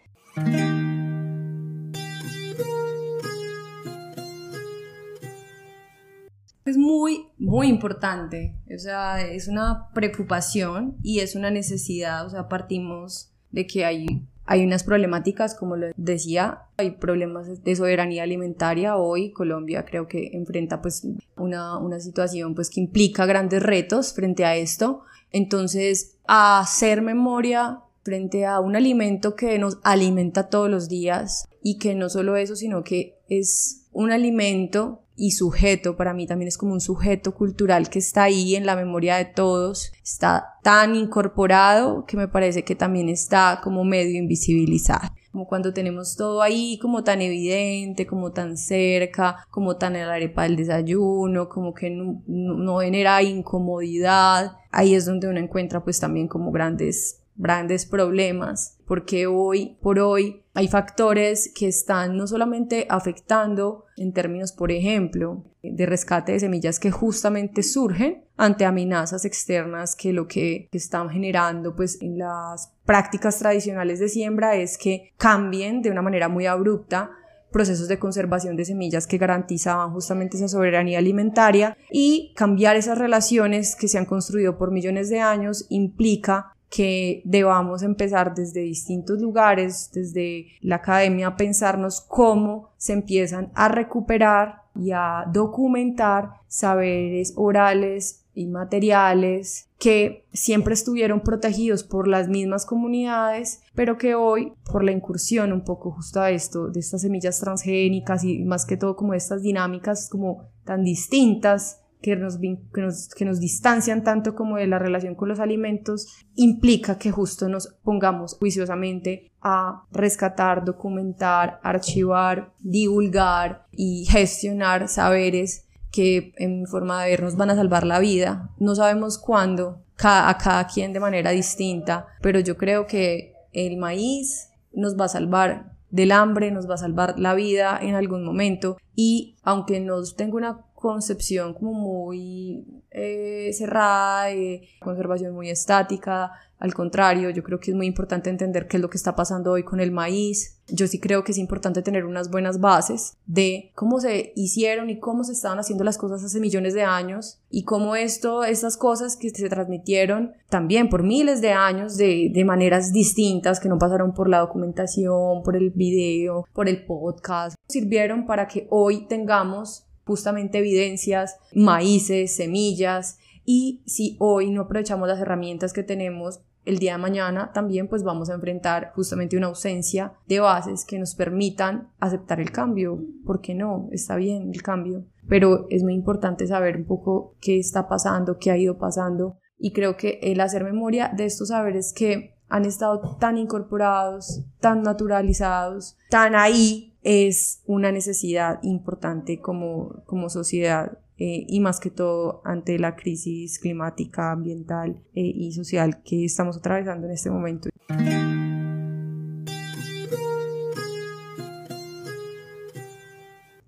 Es 6.65 6.77
muy, 6.77 7.27
muy 7.37 7.67
importante, 7.67 8.55
o 8.73 8.79
sea, 8.79 9.21
es 9.21 9.49
una 9.49 9.89
preocupación 9.93 10.95
y 11.03 11.19
es 11.19 11.35
una 11.35 11.51
necesidad, 11.51 12.25
o 12.25 12.29
sea, 12.29 12.47
partimos 12.47 13.33
de 13.51 13.67
que 13.67 13.85
hay 13.85 14.25
hay 14.45 14.63
unas 14.63 14.83
problemáticas, 14.83 15.55
como 15.55 15.75
lo 15.75 15.87
decía, 15.95 16.63
hay 16.77 16.91
problemas 16.91 17.63
de 17.63 17.75
soberanía 17.75 18.23
alimentaria. 18.23 18.97
Hoy 18.97 19.31
Colombia 19.31 19.85
creo 19.85 20.07
que 20.07 20.31
enfrenta 20.33 20.81
pues 20.81 21.07
una, 21.37 21.77
una 21.77 21.99
situación 21.99 22.53
pues 22.53 22.69
que 22.69 22.81
implica 22.81 23.25
grandes 23.25 23.63
retos 23.63 24.13
frente 24.13 24.43
a 24.43 24.55
esto. 24.55 25.01
Entonces, 25.31 26.17
hacer 26.25 27.01
memoria 27.01 27.79
frente 28.03 28.45
a 28.45 28.59
un 28.59 28.75
alimento 28.75 29.35
que 29.35 29.57
nos 29.59 29.79
alimenta 29.83 30.49
todos 30.49 30.69
los 30.69 30.89
días 30.89 31.47
y 31.61 31.77
que 31.77 31.95
no 31.95 32.09
solo 32.09 32.35
eso, 32.35 32.55
sino 32.55 32.83
que 32.83 33.17
es 33.29 33.87
un 33.93 34.11
alimento 34.11 35.02
y 35.15 35.31
sujeto, 35.31 35.95
para 35.95 36.13
mí 36.13 36.25
también 36.25 36.47
es 36.47 36.57
como 36.57 36.73
un 36.73 36.81
sujeto 36.81 37.33
cultural 37.35 37.89
que 37.89 37.99
está 37.99 38.23
ahí 38.23 38.55
en 38.55 38.65
la 38.65 38.75
memoria 38.75 39.17
de 39.17 39.25
todos, 39.25 39.91
está 40.03 40.57
tan 40.63 40.95
incorporado 40.95 42.05
que 42.05 42.17
me 42.17 42.27
parece 42.27 42.63
que 42.63 42.75
también 42.75 43.09
está 43.09 43.61
como 43.63 43.83
medio 43.83 44.17
invisibilizado. 44.17 45.09
Como 45.31 45.47
cuando 45.47 45.73
tenemos 45.73 46.15
todo 46.15 46.43
ahí 46.43 46.77
como 46.79 47.03
tan 47.03 47.21
evidente, 47.21 48.05
como 48.05 48.31
tan 48.31 48.55
cerca, 48.55 49.47
como 49.49 49.77
tan 49.77 49.95
en 49.95 50.07
la 50.07 50.13
arepa 50.13 50.43
del 50.43 50.55
desayuno, 50.55 51.49
como 51.49 51.73
que 51.73 51.89
no, 51.89 52.21
no 52.27 52.79
genera 52.79 53.21
incomodidad. 53.23 54.57
Ahí 54.69 54.93
es 54.93 55.05
donde 55.05 55.27
uno 55.27 55.39
encuentra 55.39 55.83
pues 55.83 55.99
también 55.99 56.27
como 56.27 56.51
grandes 56.51 57.22
grandes 57.35 57.85
problemas, 57.85 58.77
porque 58.85 59.27
hoy 59.27 59.77
por 59.81 59.99
hoy 59.99 60.43
hay 60.53 60.67
factores 60.67 61.51
que 61.53 61.67
están 61.67 62.15
no 62.15 62.27
solamente 62.27 62.85
afectando 62.89 63.85
en 63.97 64.13
términos, 64.13 64.51
por 64.51 64.71
ejemplo, 64.71 65.43
de 65.63 65.85
rescate 65.85 66.33
de 66.33 66.39
semillas 66.39 66.79
que 66.79 66.91
justamente 66.91 67.63
surgen 67.63 68.23
ante 68.37 68.65
amenazas 68.65 69.25
externas 69.25 69.95
que 69.95 70.13
lo 70.13 70.27
que 70.27 70.67
están 70.71 71.09
generando 71.09 71.75
pues 71.75 72.01
en 72.01 72.17
las 72.17 72.73
prácticas 72.85 73.39
tradicionales 73.39 73.99
de 73.99 74.09
siembra 74.09 74.55
es 74.55 74.77
que 74.77 75.13
cambien 75.17 75.81
de 75.81 75.91
una 75.91 76.01
manera 76.01 76.27
muy 76.29 76.45
abrupta 76.45 77.11
procesos 77.53 77.87
de 77.87 77.99
conservación 77.99 78.57
de 78.57 78.65
semillas 78.65 79.07
que 79.07 79.17
garantizaban 79.17 79.91
justamente 79.91 80.35
esa 80.35 80.49
soberanía 80.49 80.97
alimentaria 80.97 81.77
y 81.89 82.33
cambiar 82.35 82.75
esas 82.75 82.97
relaciones 82.97 83.77
que 83.77 83.87
se 83.87 83.97
han 83.97 84.05
construido 84.05 84.57
por 84.57 84.71
millones 84.71 85.09
de 85.09 85.21
años 85.21 85.67
implica 85.69 86.52
que 86.73 87.21
debamos 87.23 87.83
empezar 87.83 88.33
desde 88.33 88.61
distintos 88.61 89.21
lugares, 89.21 89.91
desde 89.93 90.47
la 90.61 90.77
academia, 90.77 91.27
a 91.27 91.37
pensarnos 91.37 92.01
cómo 92.01 92.71
se 92.77 92.93
empiezan 92.93 93.51
a 93.53 93.67
recuperar 93.67 94.63
y 94.75 94.89
a 94.89 95.25
documentar 95.31 96.31
saberes 96.47 97.33
orales 97.35 98.25
y 98.33 98.47
materiales 98.47 99.69
que 99.77 100.25
siempre 100.33 100.73
estuvieron 100.73 101.21
protegidos 101.21 101.83
por 101.83 102.07
las 102.07 102.27
mismas 102.27 102.65
comunidades, 102.65 103.61
pero 103.75 103.99
que 103.99 104.15
hoy, 104.15 104.53
por 104.71 104.83
la 104.83 104.91
incursión 104.91 105.53
un 105.53 105.63
poco 105.63 105.91
justo 105.91 106.21
a 106.21 106.31
esto, 106.31 106.69
de 106.69 106.79
estas 106.79 107.01
semillas 107.01 107.39
transgénicas 107.39 108.23
y 108.23 108.39
más 108.45 108.65
que 108.65 108.77
todo 108.77 108.95
como 108.95 109.13
estas 109.13 109.43
dinámicas 109.43 110.09
como 110.09 110.49
tan 110.65 110.83
distintas, 110.83 111.82
que 112.03 112.17
nos, 112.17 112.37
que, 112.37 113.25
nos, 113.25 113.39
distancian 113.39 114.03
tanto 114.03 114.35
como 114.35 114.57
de 114.57 114.67
la 114.67 114.77
relación 114.77 115.15
con 115.15 115.29
los 115.29 115.39
alimentos, 115.39 116.07
implica 116.35 116.97
que 116.97 117.11
justo 117.11 117.47
nos 117.47 117.77
pongamos 117.81 118.35
juiciosamente 118.37 119.31
a 119.41 119.85
rescatar, 119.89 120.65
documentar, 120.65 121.61
archivar, 121.63 122.51
divulgar 122.59 123.67
y 123.71 124.05
gestionar 124.09 124.89
saberes 124.89 125.65
que 125.93 126.33
en 126.35 126.67
forma 126.67 127.03
de 127.03 127.11
ver 127.11 127.23
nos 127.23 127.37
van 127.37 127.51
a 127.51 127.55
salvar 127.55 127.85
la 127.85 127.99
vida. 127.99 128.49
No 128.59 128.75
sabemos 128.75 129.17
cuándo, 129.17 129.79
a 130.03 130.37
cada 130.37 130.67
quien 130.67 130.91
de 130.91 130.99
manera 130.99 131.31
distinta, 131.31 132.07
pero 132.21 132.41
yo 132.41 132.57
creo 132.57 132.85
que 132.85 133.33
el 133.53 133.77
maíz 133.77 134.49
nos 134.73 134.99
va 134.99 135.05
a 135.05 135.07
salvar 135.09 135.71
del 135.89 136.11
hambre, 136.11 136.51
nos 136.51 136.69
va 136.69 136.73
a 136.73 136.79
salvar 136.79 137.17
la 137.17 137.33
vida 137.33 137.79
en 137.81 137.95
algún 137.95 138.25
momento 138.25 138.75
y 138.93 139.37
aunque 139.43 139.79
nos 139.79 140.15
tenga 140.17 140.35
una 140.35 140.65
concepción 140.83 141.53
como 141.53 141.71
muy 141.71 142.83
eh, 142.91 143.51
cerrada, 143.53 144.25
de 144.25 144.67
conservación 144.81 145.33
muy 145.33 145.49
estática. 145.49 146.33
Al 146.59 146.73
contrario, 146.73 147.29
yo 147.29 147.41
creo 147.41 147.57
que 147.57 147.71
es 147.71 147.77
muy 147.77 147.87
importante 147.87 148.29
entender 148.29 148.67
qué 148.67 148.75
es 148.75 148.81
lo 148.81 148.89
que 148.89 148.97
está 148.97 149.15
pasando 149.15 149.51
hoy 149.51 149.63
con 149.63 149.79
el 149.79 149.93
maíz. 149.93 150.59
Yo 150.67 150.87
sí 150.87 150.99
creo 150.99 151.23
que 151.23 151.31
es 151.31 151.37
importante 151.37 151.83
tener 151.83 152.03
unas 152.03 152.29
buenas 152.29 152.59
bases 152.59 153.15
de 153.25 153.71
cómo 153.75 154.01
se 154.01 154.33
hicieron 154.35 154.89
y 154.89 154.99
cómo 154.99 155.23
se 155.23 155.31
estaban 155.31 155.57
haciendo 155.57 155.85
las 155.85 155.97
cosas 155.97 156.21
hace 156.21 156.41
millones 156.41 156.73
de 156.73 156.83
años 156.83 157.39
y 157.49 157.63
cómo 157.63 157.95
esto, 157.95 158.43
estas 158.43 158.75
cosas 158.75 159.15
que 159.15 159.29
se 159.29 159.47
transmitieron 159.47 160.33
también 160.49 160.89
por 160.89 161.03
miles 161.03 161.39
de 161.39 161.53
años 161.53 161.95
de, 161.95 162.29
de 162.33 162.43
maneras 162.43 162.91
distintas 162.91 163.61
que 163.61 163.69
no 163.69 163.77
pasaron 163.77 164.13
por 164.13 164.27
la 164.27 164.39
documentación, 164.39 165.43
por 165.43 165.55
el 165.55 165.69
video, 165.69 166.45
por 166.51 166.67
el 166.67 166.85
podcast, 166.85 167.55
sirvieron 167.69 168.25
para 168.25 168.49
que 168.49 168.67
hoy 168.69 169.07
tengamos 169.07 169.87
justamente 170.05 170.59
evidencias, 170.59 171.37
maíces, 171.53 172.35
semillas 172.35 173.17
y 173.45 173.81
si 173.85 174.15
hoy 174.19 174.51
no 174.51 174.61
aprovechamos 174.61 175.07
las 175.07 175.19
herramientas 175.19 175.73
que 175.73 175.83
tenemos 175.83 176.41
el 176.65 176.79
día 176.79 176.93
de 176.93 176.97
mañana 176.97 177.51
también 177.53 177.87
pues 177.87 178.03
vamos 178.03 178.29
a 178.29 178.35
enfrentar 178.35 178.93
justamente 178.95 179.37
una 179.37 179.47
ausencia 179.47 180.13
de 180.27 180.39
bases 180.39 180.85
que 180.85 180.97
nos 180.97 181.15
permitan 181.15 181.89
aceptar 181.99 182.39
el 182.39 182.51
cambio. 182.51 183.03
¿Por 183.25 183.41
qué 183.41 183.53
no? 183.53 183.89
Está 183.91 184.15
bien 184.15 184.49
el 184.53 184.61
cambio, 184.61 185.05
pero 185.27 185.67
es 185.69 185.83
muy 185.83 185.93
importante 185.93 186.47
saber 186.47 186.77
un 186.77 186.85
poco 186.85 187.35
qué 187.41 187.59
está 187.59 187.87
pasando, 187.87 188.37
qué 188.37 188.51
ha 188.51 188.57
ido 188.57 188.77
pasando 188.77 189.39
y 189.57 189.71
creo 189.71 189.97
que 189.97 190.19
el 190.21 190.41
hacer 190.41 190.63
memoria 190.63 191.11
de 191.15 191.25
estos 191.25 191.49
saberes 191.49 191.93
que 191.93 192.32
han 192.53 192.65
estado 192.65 193.17
tan 193.19 193.39
incorporados, 193.39 194.43
tan 194.59 194.83
naturalizados, 194.83 195.97
tan 196.11 196.35
ahí, 196.35 196.93
es 197.01 197.63
una 197.65 197.91
necesidad 197.91 198.59
importante 198.61 199.41
como, 199.41 200.03
como 200.05 200.29
sociedad 200.29 200.99
eh, 201.17 201.45
y 201.47 201.59
más 201.61 201.79
que 201.79 201.89
todo 201.89 202.43
ante 202.45 202.77
la 202.77 202.95
crisis 202.95 203.57
climática, 203.57 204.31
ambiental 204.31 205.01
eh, 205.15 205.21
y 205.21 205.51
social 205.53 206.03
que 206.03 206.25
estamos 206.25 206.55
atravesando 206.55 207.07
en 207.07 207.13
este 207.13 207.31
momento. 207.31 207.69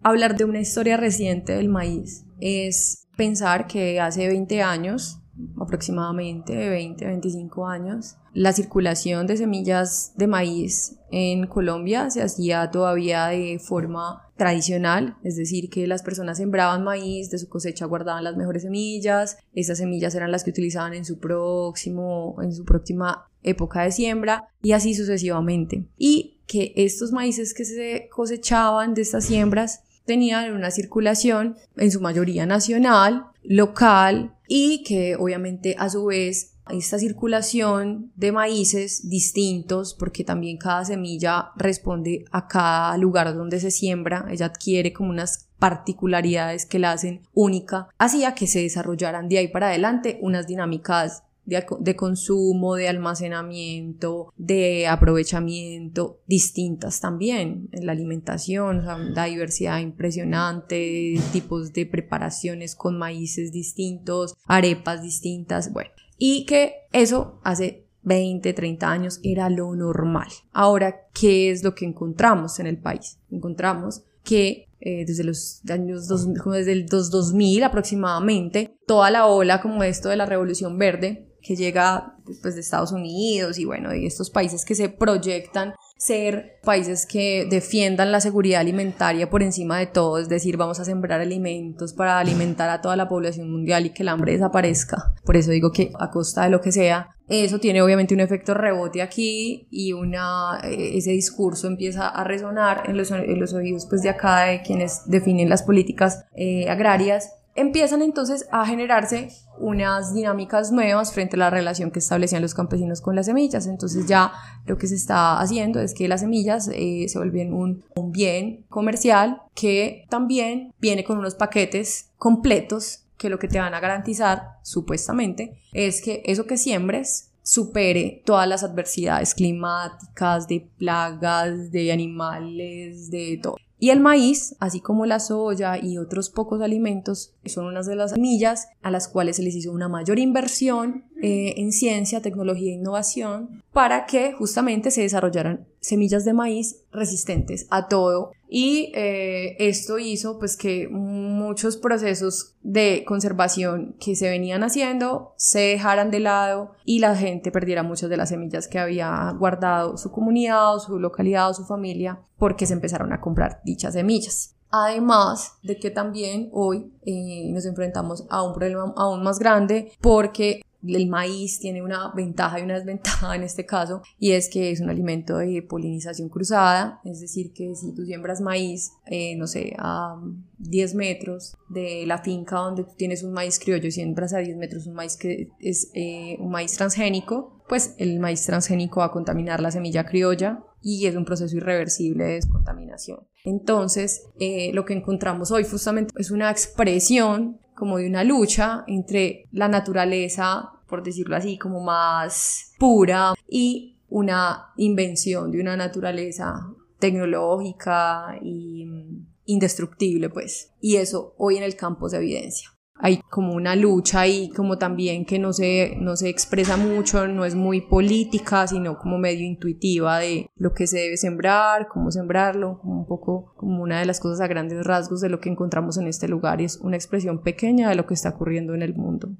Hablar 0.03 0.37
de 0.37 0.45
una 0.45 0.59
historia 0.59 0.95
reciente 0.95 1.53
del 1.53 1.69
maíz 1.69 2.23
es 2.39 3.07
pensar 3.17 3.65
que 3.65 3.99
hace 3.99 4.27
20 4.27 4.61
años, 4.61 5.23
aproximadamente 5.59 6.69
20, 6.69 7.05
25 7.05 7.67
años, 7.67 8.17
la 8.33 8.53
circulación 8.53 9.27
de 9.27 9.37
semillas 9.37 10.13
de 10.15 10.27
maíz 10.27 10.97
en 11.11 11.47
Colombia 11.47 12.09
se 12.09 12.21
hacía 12.21 12.69
todavía 12.71 13.27
de 13.27 13.59
forma 13.59 14.21
tradicional, 14.37 15.17
es 15.23 15.37
decir, 15.37 15.69
que 15.69 15.87
las 15.87 16.03
personas 16.03 16.37
sembraban 16.37 16.83
maíz, 16.83 17.29
de 17.29 17.37
su 17.37 17.47
cosecha 17.47 17.85
guardaban 17.85 18.23
las 18.23 18.35
mejores 18.35 18.63
semillas, 18.63 19.37
esas 19.53 19.77
semillas 19.77 20.15
eran 20.15 20.31
las 20.31 20.43
que 20.43 20.49
utilizaban 20.49 20.93
en 20.93 21.05
su 21.05 21.19
próximo, 21.19 22.35
en 22.41 22.53
su 22.53 22.65
próxima 22.65 23.29
época 23.43 23.83
de 23.83 23.91
siembra 23.91 24.49
y 24.61 24.73
así 24.73 24.93
sucesivamente. 24.93 25.87
Y 25.97 26.41
que 26.47 26.73
estos 26.75 27.11
maíces 27.11 27.53
que 27.53 27.65
se 27.65 28.09
cosechaban 28.11 28.93
de 28.93 29.01
estas 29.01 29.25
siembras 29.25 29.83
tenían 30.05 30.53
una 30.53 30.71
circulación 30.71 31.55
en 31.77 31.91
su 31.91 31.99
mayoría 31.99 32.45
nacional, 32.45 33.25
local 33.49 34.35
y 34.47 34.83
que 34.83 35.15
obviamente 35.15 35.75
a 35.77 35.89
su 35.89 36.05
vez 36.05 36.55
esta 36.69 36.97
circulación 36.97 38.11
de 38.15 38.31
maíces 38.31 39.07
distintos, 39.09 39.93
porque 39.93 40.23
también 40.23 40.57
cada 40.57 40.83
semilla 40.83 41.51
responde 41.55 42.25
a 42.31 42.47
cada 42.47 42.97
lugar 42.97 43.35
donde 43.35 43.59
se 43.59 43.71
siembra, 43.71 44.25
ella 44.31 44.47
adquiere 44.47 44.91
como 44.91 45.11
unas 45.11 45.47
particularidades 45.59 46.65
que 46.65 46.79
la 46.79 46.91
hacen 46.91 47.21
única, 47.33 47.87
hacía 47.97 48.35
que 48.35 48.47
se 48.47 48.61
desarrollaran 48.61 49.29
de 49.29 49.37
ahí 49.37 49.47
para 49.47 49.67
adelante 49.67 50.17
unas 50.21 50.47
dinámicas 50.47 51.23
de, 51.45 51.95
consumo, 51.95 52.75
de 52.75 52.87
almacenamiento, 52.87 54.33
de 54.37 54.87
aprovechamiento 54.87 56.19
distintas 56.27 56.99
también 56.99 57.69
en 57.71 57.85
la 57.85 57.91
alimentación, 57.91 58.85
la 59.13 59.25
diversidad 59.25 59.79
impresionante, 59.79 61.19
tipos 61.31 61.73
de 61.73 61.85
preparaciones 61.85 62.75
con 62.75 62.97
maíces 62.97 63.51
distintos, 63.51 64.35
arepas 64.45 65.01
distintas, 65.01 65.71
bueno, 65.71 65.91
y 66.17 66.45
que 66.45 66.73
eso 66.91 67.39
hace 67.43 67.85
20, 68.03 68.53
30 68.53 68.89
años 68.89 69.19
era 69.23 69.49
lo 69.49 69.75
normal. 69.75 70.27
Ahora, 70.51 71.07
¿qué 71.13 71.49
es 71.49 71.63
lo 71.63 71.75
que 71.75 71.85
encontramos 71.85 72.59
en 72.59 72.67
el 72.67 72.77
país? 72.77 73.19
Encontramos 73.31 74.03
que 74.23 74.67
eh, 74.79 75.05
desde 75.05 75.23
los 75.23 75.61
años 75.69 76.07
dos, 76.07 76.27
desde 76.33 76.71
el 76.71 76.85
2000 76.85 77.63
aproximadamente, 77.63 78.77
toda 78.85 79.09
la 79.09 79.25
ola 79.25 79.61
como 79.61 79.83
esto 79.83 80.09
de 80.09 80.17
la 80.17 80.25
revolución 80.25 80.77
verde 80.77 81.27
que 81.45 81.55
llega 81.55 82.15
pues, 82.41 82.55
de 82.55 82.61
Estados 82.61 82.91
Unidos 82.91 83.59
y 83.59 83.65
bueno, 83.65 83.89
de 83.89 84.05
estos 84.05 84.29
países 84.29 84.65
que 84.65 84.75
se 84.75 84.89
proyectan 84.89 85.73
ser 85.97 86.59
países 86.63 87.05
que 87.05 87.47
defiendan 87.49 88.11
la 88.11 88.19
seguridad 88.19 88.59
alimentaria 88.61 89.29
por 89.29 89.41
encima 89.41 89.79
de 89.79 89.85
todo, 89.85 90.19
es 90.19 90.27
decir, 90.27 90.57
vamos 90.57 90.79
a 90.79 90.85
sembrar 90.85 91.21
alimentos 91.21 91.93
para 91.93 92.19
alimentar 92.19 92.69
a 92.69 92.81
toda 92.81 92.95
la 92.95 93.07
población 93.07 93.49
mundial 93.49 93.85
y 93.85 93.89
que 93.91 94.03
el 94.03 94.09
hambre 94.09 94.33
desaparezca. 94.33 95.13
Por 95.23 95.37
eso 95.37 95.51
digo 95.51 95.71
que 95.71 95.91
a 95.99 96.09
costa 96.09 96.43
de 96.43 96.49
lo 96.49 96.61
que 96.61 96.71
sea, 96.71 97.15
eso 97.29 97.59
tiene 97.59 97.81
obviamente 97.81 98.13
un 98.13 98.19
efecto 98.19 98.53
rebote 98.53 99.01
aquí 99.01 99.67
y 99.71 99.93
una, 99.93 100.59
eh, 100.63 100.97
ese 100.97 101.11
discurso 101.11 101.67
empieza 101.67 102.09
a 102.09 102.23
resonar 102.23 102.83
en 102.87 102.97
los, 102.97 103.11
en 103.11 103.39
los 103.39 103.53
oídos 103.53 103.85
pues, 103.87 104.01
de 104.01 104.09
acá 104.09 104.45
de 104.45 104.61
quienes 104.61 105.03
definen 105.05 105.49
las 105.49 105.63
políticas 105.63 106.25
eh, 106.35 106.69
agrarias 106.69 107.31
empiezan 107.55 108.01
entonces 108.01 108.47
a 108.51 108.65
generarse 108.65 109.29
unas 109.57 110.13
dinámicas 110.13 110.71
nuevas 110.71 111.13
frente 111.13 111.37
a 111.37 111.39
la 111.39 111.49
relación 111.49 111.89
que 111.89 111.99
establecían 111.99 112.41
los 112.41 112.53
campesinos 112.53 113.01
con 113.01 113.15
las 113.15 113.25
semillas. 113.25 113.65
Entonces 113.67 114.05
ya 114.05 114.33
lo 114.65 114.77
que 114.77 114.87
se 114.87 114.95
está 114.95 115.39
haciendo 115.39 115.79
es 115.79 115.93
que 115.93 116.07
las 116.07 116.19
semillas 116.19 116.69
eh, 116.73 117.05
se 117.07 117.17
vuelven 117.17 117.53
un, 117.53 117.83
un 117.95 118.11
bien 118.11 118.65
comercial 118.69 119.41
que 119.55 120.05
también 120.09 120.73
viene 120.79 121.03
con 121.03 121.17
unos 121.17 121.35
paquetes 121.35 122.11
completos 122.17 123.05
que 123.17 123.29
lo 123.29 123.39
que 123.39 123.47
te 123.47 123.59
van 123.59 123.73
a 123.73 123.79
garantizar, 123.79 124.57
supuestamente, 124.61 125.57
es 125.71 126.01
que 126.01 126.21
eso 126.25 126.45
que 126.45 126.57
siembres 126.57 127.31
supere 127.43 128.23
todas 128.25 128.47
las 128.47 128.63
adversidades 128.63 129.33
climáticas, 129.33 130.47
de 130.47 130.67
plagas, 130.77 131.71
de 131.71 131.91
animales, 131.93 133.09
de 133.09 133.39
todo. 133.41 133.55
Y 133.77 133.89
el 133.89 133.99
maíz, 133.99 134.55
así 134.59 134.79
como 134.79 135.05
la 135.05 135.19
soya 135.19 135.77
y 135.77 135.97
otros 135.97 136.29
pocos 136.29 136.61
alimentos, 136.61 137.33
son 137.45 137.65
unas 137.65 137.85
de 137.85 137.95
las 137.95 138.11
semillas 138.11 138.69
a 138.81 138.89
las 138.89 139.07
cuales 139.07 139.35
se 139.35 139.43
les 139.43 139.55
hizo 139.55 139.71
una 139.71 139.89
mayor 139.89 140.17
inversión 140.17 141.05
eh, 141.21 141.53
en 141.57 141.71
ciencia, 141.71 142.21
tecnología 142.21 142.71
e 142.71 142.75
innovación 142.75 143.63
para 143.71 144.05
que 144.05 144.33
justamente 144.33 144.91
se 144.91 145.01
desarrollaran 145.01 145.65
semillas 145.79 146.25
de 146.25 146.33
maíz 146.33 146.83
resistentes 146.91 147.67
a 147.69 147.87
todo. 147.87 148.31
Y 148.49 148.91
eh, 148.95 149.55
esto 149.59 149.97
hizo 149.97 150.39
pues 150.39 150.57
que 150.57 150.87
muchos 150.89 151.77
procesos 151.77 152.55
de 152.63 153.03
conservación 153.07 153.95
que 153.99 154.15
se 154.15 154.29
venían 154.29 154.63
haciendo 154.63 155.33
se 155.37 155.59
dejaran 155.59 156.11
de 156.11 156.19
lado 156.19 156.71
y 156.83 156.99
la 156.99 157.15
gente 157.15 157.51
perdiera 157.51 157.83
muchas 157.83 158.09
de 158.09 158.17
las 158.17 158.29
semillas 158.29 158.67
que 158.67 158.79
había 158.79 159.33
guardado 159.37 159.97
su 159.97 160.11
comunidad 160.11 160.75
o 160.75 160.79
su 160.79 160.99
localidad 160.99 161.49
o 161.49 161.53
su 161.53 161.65
familia 161.65 162.19
porque 162.37 162.65
se 162.65 162.73
empezaron 162.73 163.13
a 163.13 163.21
comprar 163.21 163.61
dichas 163.63 163.93
semillas. 163.93 164.55
Además 164.77 165.53
de 165.63 165.77
que 165.77 165.89
también 165.89 166.49
hoy 166.51 166.91
eh, 167.05 167.49
nos 167.53 167.65
enfrentamos 167.65 168.25
a 168.29 168.43
un 168.43 168.53
problema 168.53 168.93
aún 168.97 169.23
más 169.23 169.39
grande 169.39 169.91
porque 170.01 170.61
el 170.87 171.07
maíz 171.07 171.59
tiene 171.59 171.81
una 171.81 172.11
ventaja 172.13 172.59
y 172.59 172.63
una 172.63 172.75
desventaja 172.75 173.35
en 173.35 173.43
este 173.43 173.65
caso, 173.65 174.01
y 174.19 174.31
es 174.31 174.49
que 174.49 174.71
es 174.71 174.81
un 174.81 174.89
alimento 174.89 175.37
de 175.37 175.61
polinización 175.61 176.29
cruzada, 176.29 176.99
es 177.03 177.21
decir, 177.21 177.53
que 177.53 177.75
si 177.75 177.93
tú 177.93 178.05
siembras 178.05 178.41
maíz, 178.41 178.91
eh, 179.05 179.35
no 179.35 179.47
sé, 179.47 179.75
a 179.77 180.19
10 180.57 180.95
metros 180.95 181.57
de 181.69 182.05
la 182.05 182.19
finca 182.19 182.57
donde 182.57 182.83
tú 182.83 182.91
tienes 182.97 183.23
un 183.23 183.33
maíz 183.33 183.59
criollo 183.59 183.91
siembras 183.91 184.33
a 184.33 184.39
10 184.39 184.57
metros 184.57 184.87
un 184.87 184.93
maíz 184.93 185.17
que 185.17 185.49
es 185.59 185.91
eh, 185.93 186.37
un 186.39 186.49
maíz 186.49 186.73
transgénico, 186.73 187.63
pues 187.67 187.95
el 187.97 188.19
maíz 188.19 188.45
transgénico 188.45 188.99
va 188.99 189.07
a 189.07 189.11
contaminar 189.11 189.59
la 189.61 189.71
semilla 189.71 190.05
criolla 190.05 190.63
y 190.81 191.07
es 191.07 191.15
un 191.15 191.25
proceso 191.25 191.57
irreversible 191.57 192.25
de 192.25 192.33
descontaminación. 192.33 193.19
Entonces, 193.43 194.27
eh, 194.39 194.71
lo 194.73 194.85
que 194.85 194.93
encontramos 194.93 195.51
hoy 195.51 195.63
justamente 195.63 196.13
es 196.17 196.29
una 196.29 196.51
expresión 196.51 197.59
como 197.75 197.97
de 197.97 198.07
una 198.07 198.23
lucha 198.23 198.83
entre 198.87 199.45
la 199.51 199.67
naturaleza 199.67 200.71
por 200.87 201.03
decirlo 201.03 201.35
así, 201.35 201.57
como 201.57 201.81
más 201.81 202.73
pura 202.79 203.33
y 203.47 203.97
una 204.09 204.71
invención 204.77 205.51
de 205.51 205.61
una 205.61 205.75
naturaleza 205.75 206.67
tecnológica 206.99 208.37
y 208.41 208.85
mm, 208.85 209.27
indestructible, 209.45 210.29
pues. 210.29 210.71
Y 210.81 210.95
eso 210.97 211.33
hoy 211.37 211.57
en 211.57 211.63
el 211.63 211.75
campo 211.75 212.09
se 212.09 212.17
evidencia. 212.17 212.69
Hay 212.97 213.19
como 213.29 213.53
una 213.53 213.75
lucha 213.75 214.25
y 214.25 214.49
como 214.51 214.77
también 214.77 215.25
que 215.25 215.37
no 215.37 215.51
se, 215.51 215.97
no 215.99 216.15
se 216.15 216.29
expresa 216.29 216.77
mucho, 216.77 217.27
no 217.27 217.43
es 217.43 217.53
muy 217.53 217.81
política, 217.81 218.65
sino 218.67 218.97
como 218.97 219.17
medio 219.17 219.45
intuitiva 219.45 220.19
de 220.19 220.47
lo 220.55 220.73
que 220.73 220.87
se 220.87 220.99
debe 220.99 221.17
sembrar, 221.17 221.89
cómo 221.89 222.09
sembrarlo, 222.09 222.79
un 222.83 223.05
poco 223.05 223.53
como 223.57 223.83
una 223.83 223.99
de 223.99 224.05
las 224.05 224.21
cosas 224.21 224.39
a 224.39 224.47
grandes 224.47 224.85
rasgos 224.85 225.19
de 225.19 225.27
lo 225.27 225.41
que 225.41 225.49
encontramos 225.49 225.97
en 225.97 226.07
este 226.07 226.29
lugar 226.29 226.61
y 226.61 226.65
es 226.65 226.77
una 226.77 226.95
expresión 226.95 227.41
pequeña 227.43 227.89
de 227.89 227.95
lo 227.95 228.05
que 228.07 228.13
está 228.13 228.29
ocurriendo 228.29 228.73
en 228.73 228.81
el 228.81 228.95
mundo. 228.95 229.35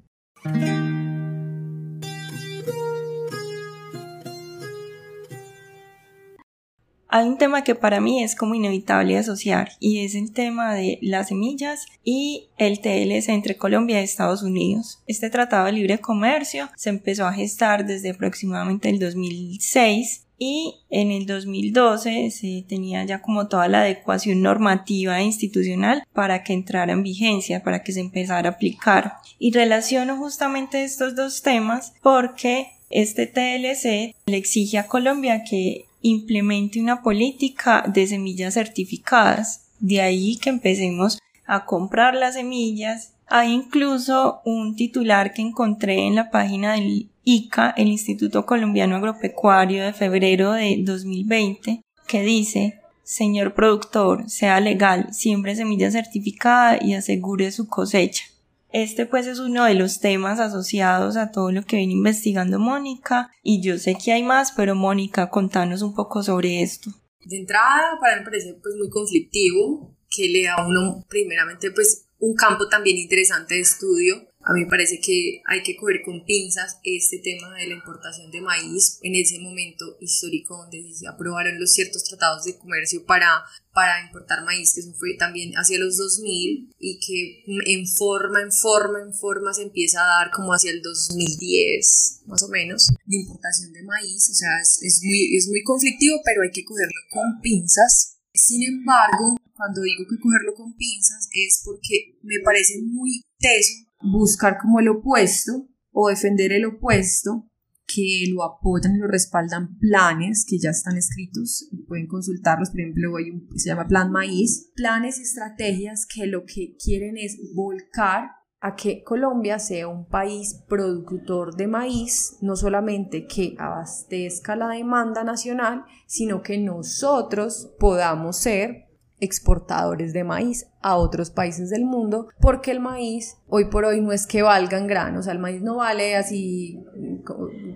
Hay 7.16 7.26
un 7.26 7.38
tema 7.38 7.64
que 7.64 7.74
para 7.74 7.98
mí 7.98 8.22
es 8.22 8.36
como 8.36 8.54
inevitable 8.54 9.16
asociar 9.16 9.70
y 9.80 10.04
es 10.04 10.14
el 10.14 10.34
tema 10.34 10.74
de 10.74 10.98
las 11.00 11.28
semillas 11.28 11.86
y 12.04 12.50
el 12.58 12.80
TLC 12.80 13.30
entre 13.30 13.56
Colombia 13.56 14.02
y 14.02 14.04
Estados 14.04 14.42
Unidos. 14.42 15.02
Este 15.06 15.30
tratado 15.30 15.64
de 15.64 15.72
libre 15.72 15.98
comercio 15.98 16.68
se 16.76 16.90
empezó 16.90 17.24
a 17.24 17.32
gestar 17.32 17.86
desde 17.86 18.10
aproximadamente 18.10 18.90
el 18.90 18.98
2006 18.98 20.26
y 20.36 20.74
en 20.90 21.10
el 21.10 21.24
2012 21.24 22.30
se 22.32 22.66
tenía 22.68 23.02
ya 23.06 23.22
como 23.22 23.48
toda 23.48 23.66
la 23.68 23.80
adecuación 23.80 24.42
normativa 24.42 25.18
e 25.18 25.24
institucional 25.24 26.04
para 26.12 26.44
que 26.44 26.52
entrara 26.52 26.92
en 26.92 27.02
vigencia, 27.02 27.62
para 27.62 27.82
que 27.82 27.92
se 27.92 28.00
empezara 28.00 28.50
a 28.50 28.52
aplicar. 28.52 29.14
Y 29.38 29.52
relaciono 29.52 30.18
justamente 30.18 30.84
estos 30.84 31.16
dos 31.16 31.40
temas 31.40 31.94
porque 32.02 32.72
este 32.90 33.26
TLC 33.26 34.14
le 34.26 34.36
exige 34.36 34.76
a 34.76 34.86
Colombia 34.86 35.44
que 35.44 35.86
implemente 36.06 36.80
una 36.80 37.02
política 37.02 37.84
de 37.86 38.06
semillas 38.06 38.54
certificadas. 38.54 39.66
De 39.78 40.00
ahí 40.00 40.36
que 40.36 40.50
empecemos 40.50 41.18
a 41.46 41.64
comprar 41.64 42.14
las 42.14 42.34
semillas. 42.34 43.14
Hay 43.28 43.52
incluso 43.52 44.40
un 44.44 44.76
titular 44.76 45.32
que 45.32 45.42
encontré 45.42 46.06
en 46.06 46.14
la 46.14 46.30
página 46.30 46.74
del 46.74 47.10
ICA, 47.24 47.70
el 47.76 47.88
Instituto 47.88 48.46
Colombiano 48.46 48.96
Agropecuario 48.96 49.84
de 49.84 49.92
febrero 49.92 50.52
de 50.52 50.76
2020, 50.80 51.82
que 52.06 52.22
dice, 52.22 52.80
Señor 53.02 53.54
productor, 53.54 54.30
sea 54.30 54.60
legal, 54.60 55.12
siembre 55.12 55.56
semilla 55.56 55.90
certificada 55.90 56.78
y 56.80 56.94
asegure 56.94 57.50
su 57.50 57.66
cosecha. 57.68 58.24
Este 58.72 59.06
pues 59.06 59.26
es 59.26 59.38
uno 59.38 59.64
de 59.64 59.74
los 59.74 60.00
temas 60.00 60.40
asociados 60.40 61.16
a 61.16 61.30
todo 61.30 61.52
lo 61.52 61.62
que 61.62 61.76
viene 61.76 61.92
investigando 61.92 62.58
Mónica 62.58 63.30
y 63.42 63.62
yo 63.62 63.78
sé 63.78 63.96
que 63.96 64.12
hay 64.12 64.22
más, 64.22 64.52
pero 64.52 64.74
Mónica, 64.74 65.30
contanos 65.30 65.82
un 65.82 65.94
poco 65.94 66.22
sobre 66.22 66.62
esto. 66.62 66.90
De 67.24 67.38
entrada, 67.38 67.98
para 68.00 68.18
mí 68.18 68.24
parece 68.24 68.54
pues 68.62 68.74
muy 68.76 68.88
conflictivo 68.90 69.96
que 70.10 70.28
le 70.28 70.44
da 70.44 70.54
a 70.54 70.66
uno 70.66 71.04
primeramente 71.08 71.70
pues 71.70 72.08
un 72.18 72.34
campo 72.34 72.68
también 72.68 72.96
interesante 72.96 73.54
de 73.54 73.60
estudio 73.60 74.28
a 74.46 74.52
mí 74.52 74.60
me 74.60 74.70
parece 74.70 75.00
que 75.00 75.42
hay 75.44 75.60
que 75.64 75.74
coger 75.74 76.02
con 76.04 76.24
pinzas 76.24 76.78
este 76.84 77.18
tema 77.18 77.52
de 77.56 77.66
la 77.66 77.74
importación 77.74 78.30
de 78.30 78.40
maíz 78.40 79.00
en 79.02 79.16
ese 79.16 79.40
momento 79.40 79.98
histórico 80.00 80.56
donde 80.56 80.94
se 80.94 81.08
aprobaron 81.08 81.58
los 81.58 81.72
ciertos 81.72 82.04
tratados 82.04 82.44
de 82.44 82.56
comercio 82.56 83.04
para, 83.04 83.42
para 83.74 84.06
importar 84.06 84.44
maíz, 84.44 84.72
que 84.72 84.82
eso 84.82 84.94
fue 84.94 85.16
también 85.18 85.54
hacia 85.54 85.80
los 85.80 85.96
2000 85.96 86.76
y 86.78 87.00
que 87.00 87.42
en 87.66 87.88
forma, 87.88 88.40
en 88.40 88.52
forma, 88.52 89.00
en 89.00 89.12
forma 89.12 89.52
se 89.52 89.64
empieza 89.64 90.00
a 90.04 90.22
dar 90.22 90.30
como 90.30 90.52
hacia 90.52 90.70
el 90.70 90.80
2010 90.80 92.22
más 92.26 92.44
o 92.44 92.48
menos 92.48 92.86
de 93.04 93.16
importación 93.16 93.72
de 93.72 93.82
maíz, 93.82 94.30
o 94.30 94.34
sea, 94.34 94.60
es, 94.62 94.80
es 94.80 95.00
muy, 95.02 95.36
es 95.36 95.48
muy 95.48 95.64
conflictivo, 95.64 96.20
pero 96.24 96.42
hay 96.42 96.52
que 96.52 96.64
cogerlo 96.64 97.00
con 97.10 97.40
pinzas. 97.40 98.18
Sin 98.32 98.62
embargo, 98.62 99.36
cuando 99.56 99.82
digo 99.82 100.04
que 100.08 100.20
cogerlo 100.20 100.54
con 100.54 100.76
pinzas 100.76 101.28
es 101.32 101.62
porque 101.64 102.16
me 102.22 102.38
parece 102.44 102.80
muy 102.80 103.22
teso 103.40 103.85
buscar 104.12 104.58
como 104.58 104.80
el 104.80 104.88
opuesto 104.88 105.68
o 105.92 106.08
defender 106.08 106.52
el 106.52 106.66
opuesto 106.66 107.48
que 107.86 108.24
lo 108.32 108.42
apoyan 108.42 108.96
y 108.96 108.98
lo 108.98 109.06
respaldan 109.06 109.78
planes 109.78 110.44
que 110.48 110.58
ya 110.58 110.70
están 110.70 110.96
escritos 110.96 111.68
y 111.70 111.84
pueden 111.84 112.06
consultarlos. 112.06 112.70
Por 112.70 112.80
ejemplo, 112.80 113.16
hay 113.16 113.30
un, 113.30 113.48
se 113.56 113.68
llama 113.68 113.86
Plan 113.86 114.10
Maíz. 114.10 114.72
Planes 114.74 115.18
y 115.18 115.22
estrategias 115.22 116.06
que 116.06 116.26
lo 116.26 116.44
que 116.44 116.76
quieren 116.76 117.16
es 117.16 117.38
volcar 117.54 118.30
a 118.60 118.74
que 118.74 119.04
Colombia 119.04 119.58
sea 119.58 119.86
un 119.86 120.08
país 120.08 120.64
productor 120.68 121.54
de 121.56 121.68
maíz, 121.68 122.38
no 122.40 122.56
solamente 122.56 123.26
que 123.26 123.54
abastezca 123.58 124.56
la 124.56 124.68
demanda 124.68 125.22
nacional, 125.24 125.84
sino 126.06 126.42
que 126.42 126.58
nosotros 126.58 127.70
podamos 127.78 128.38
ser 128.38 128.85
exportadores 129.20 130.12
de 130.12 130.24
maíz 130.24 130.66
a 130.80 130.96
otros 130.96 131.30
países 131.30 131.70
del 131.70 131.84
mundo, 131.84 132.28
porque 132.40 132.70
el 132.70 132.80
maíz 132.80 133.36
hoy 133.48 133.66
por 133.66 133.84
hoy 133.84 134.00
no 134.00 134.12
es 134.12 134.26
que 134.26 134.42
valga 134.42 134.78
en 134.78 134.86
grano, 134.86 135.20
o 135.20 135.22
sea, 135.22 135.32
el 135.32 135.38
maíz 135.38 135.62
no 135.62 135.76
vale 135.76 136.16
así 136.16 136.84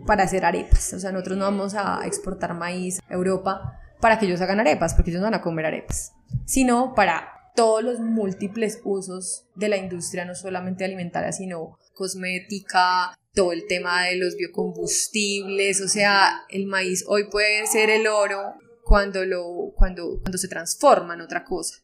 para 0.07 0.25
hacer 0.25 0.45
arepas, 0.45 0.93
o 0.93 1.01
sea, 1.01 1.13
nosotros 1.13 1.39
no 1.39 1.45
vamos 1.45 1.75
a 1.75 2.07
exportar 2.07 2.55
maíz 2.55 3.01
a 3.09 3.15
Europa 3.15 3.79
para 4.01 4.19
que 4.19 4.27
ellos 4.27 4.41
hagan 4.41 4.61
arepas, 4.61 4.95
porque 4.95 5.11
ellos 5.11 5.21
no 5.21 5.27
van 5.27 5.35
a 5.35 5.43
comer 5.43 5.67
arepas, 5.67 6.13
sino 6.45 6.95
para 6.95 7.29
todos 7.55 7.83
los 7.83 8.01
múltiples 8.01 8.81
usos 8.85 9.47
de 9.55 9.69
la 9.69 9.77
industria, 9.77 10.25
no 10.25 10.35
solamente 10.35 10.85
alimentaria, 10.85 11.33
sino 11.33 11.79
cosmética, 11.95 13.15
todo 13.35 13.53
el 13.53 13.67
tema 13.67 14.05
de 14.05 14.17
los 14.17 14.37
biocombustibles, 14.37 15.81
o 15.81 15.89
sea, 15.89 16.43
el 16.49 16.67
maíz 16.67 17.05
hoy 17.07 17.29
puede 17.31 17.67
ser 17.67 17.91
el 17.91 18.07
oro 18.07 18.55
cuando, 18.91 19.25
lo, 19.25 19.73
cuando, 19.77 20.19
cuando 20.21 20.37
se 20.37 20.49
transforma 20.49 21.15
en 21.15 21.21
otra 21.21 21.45
cosa. 21.45 21.77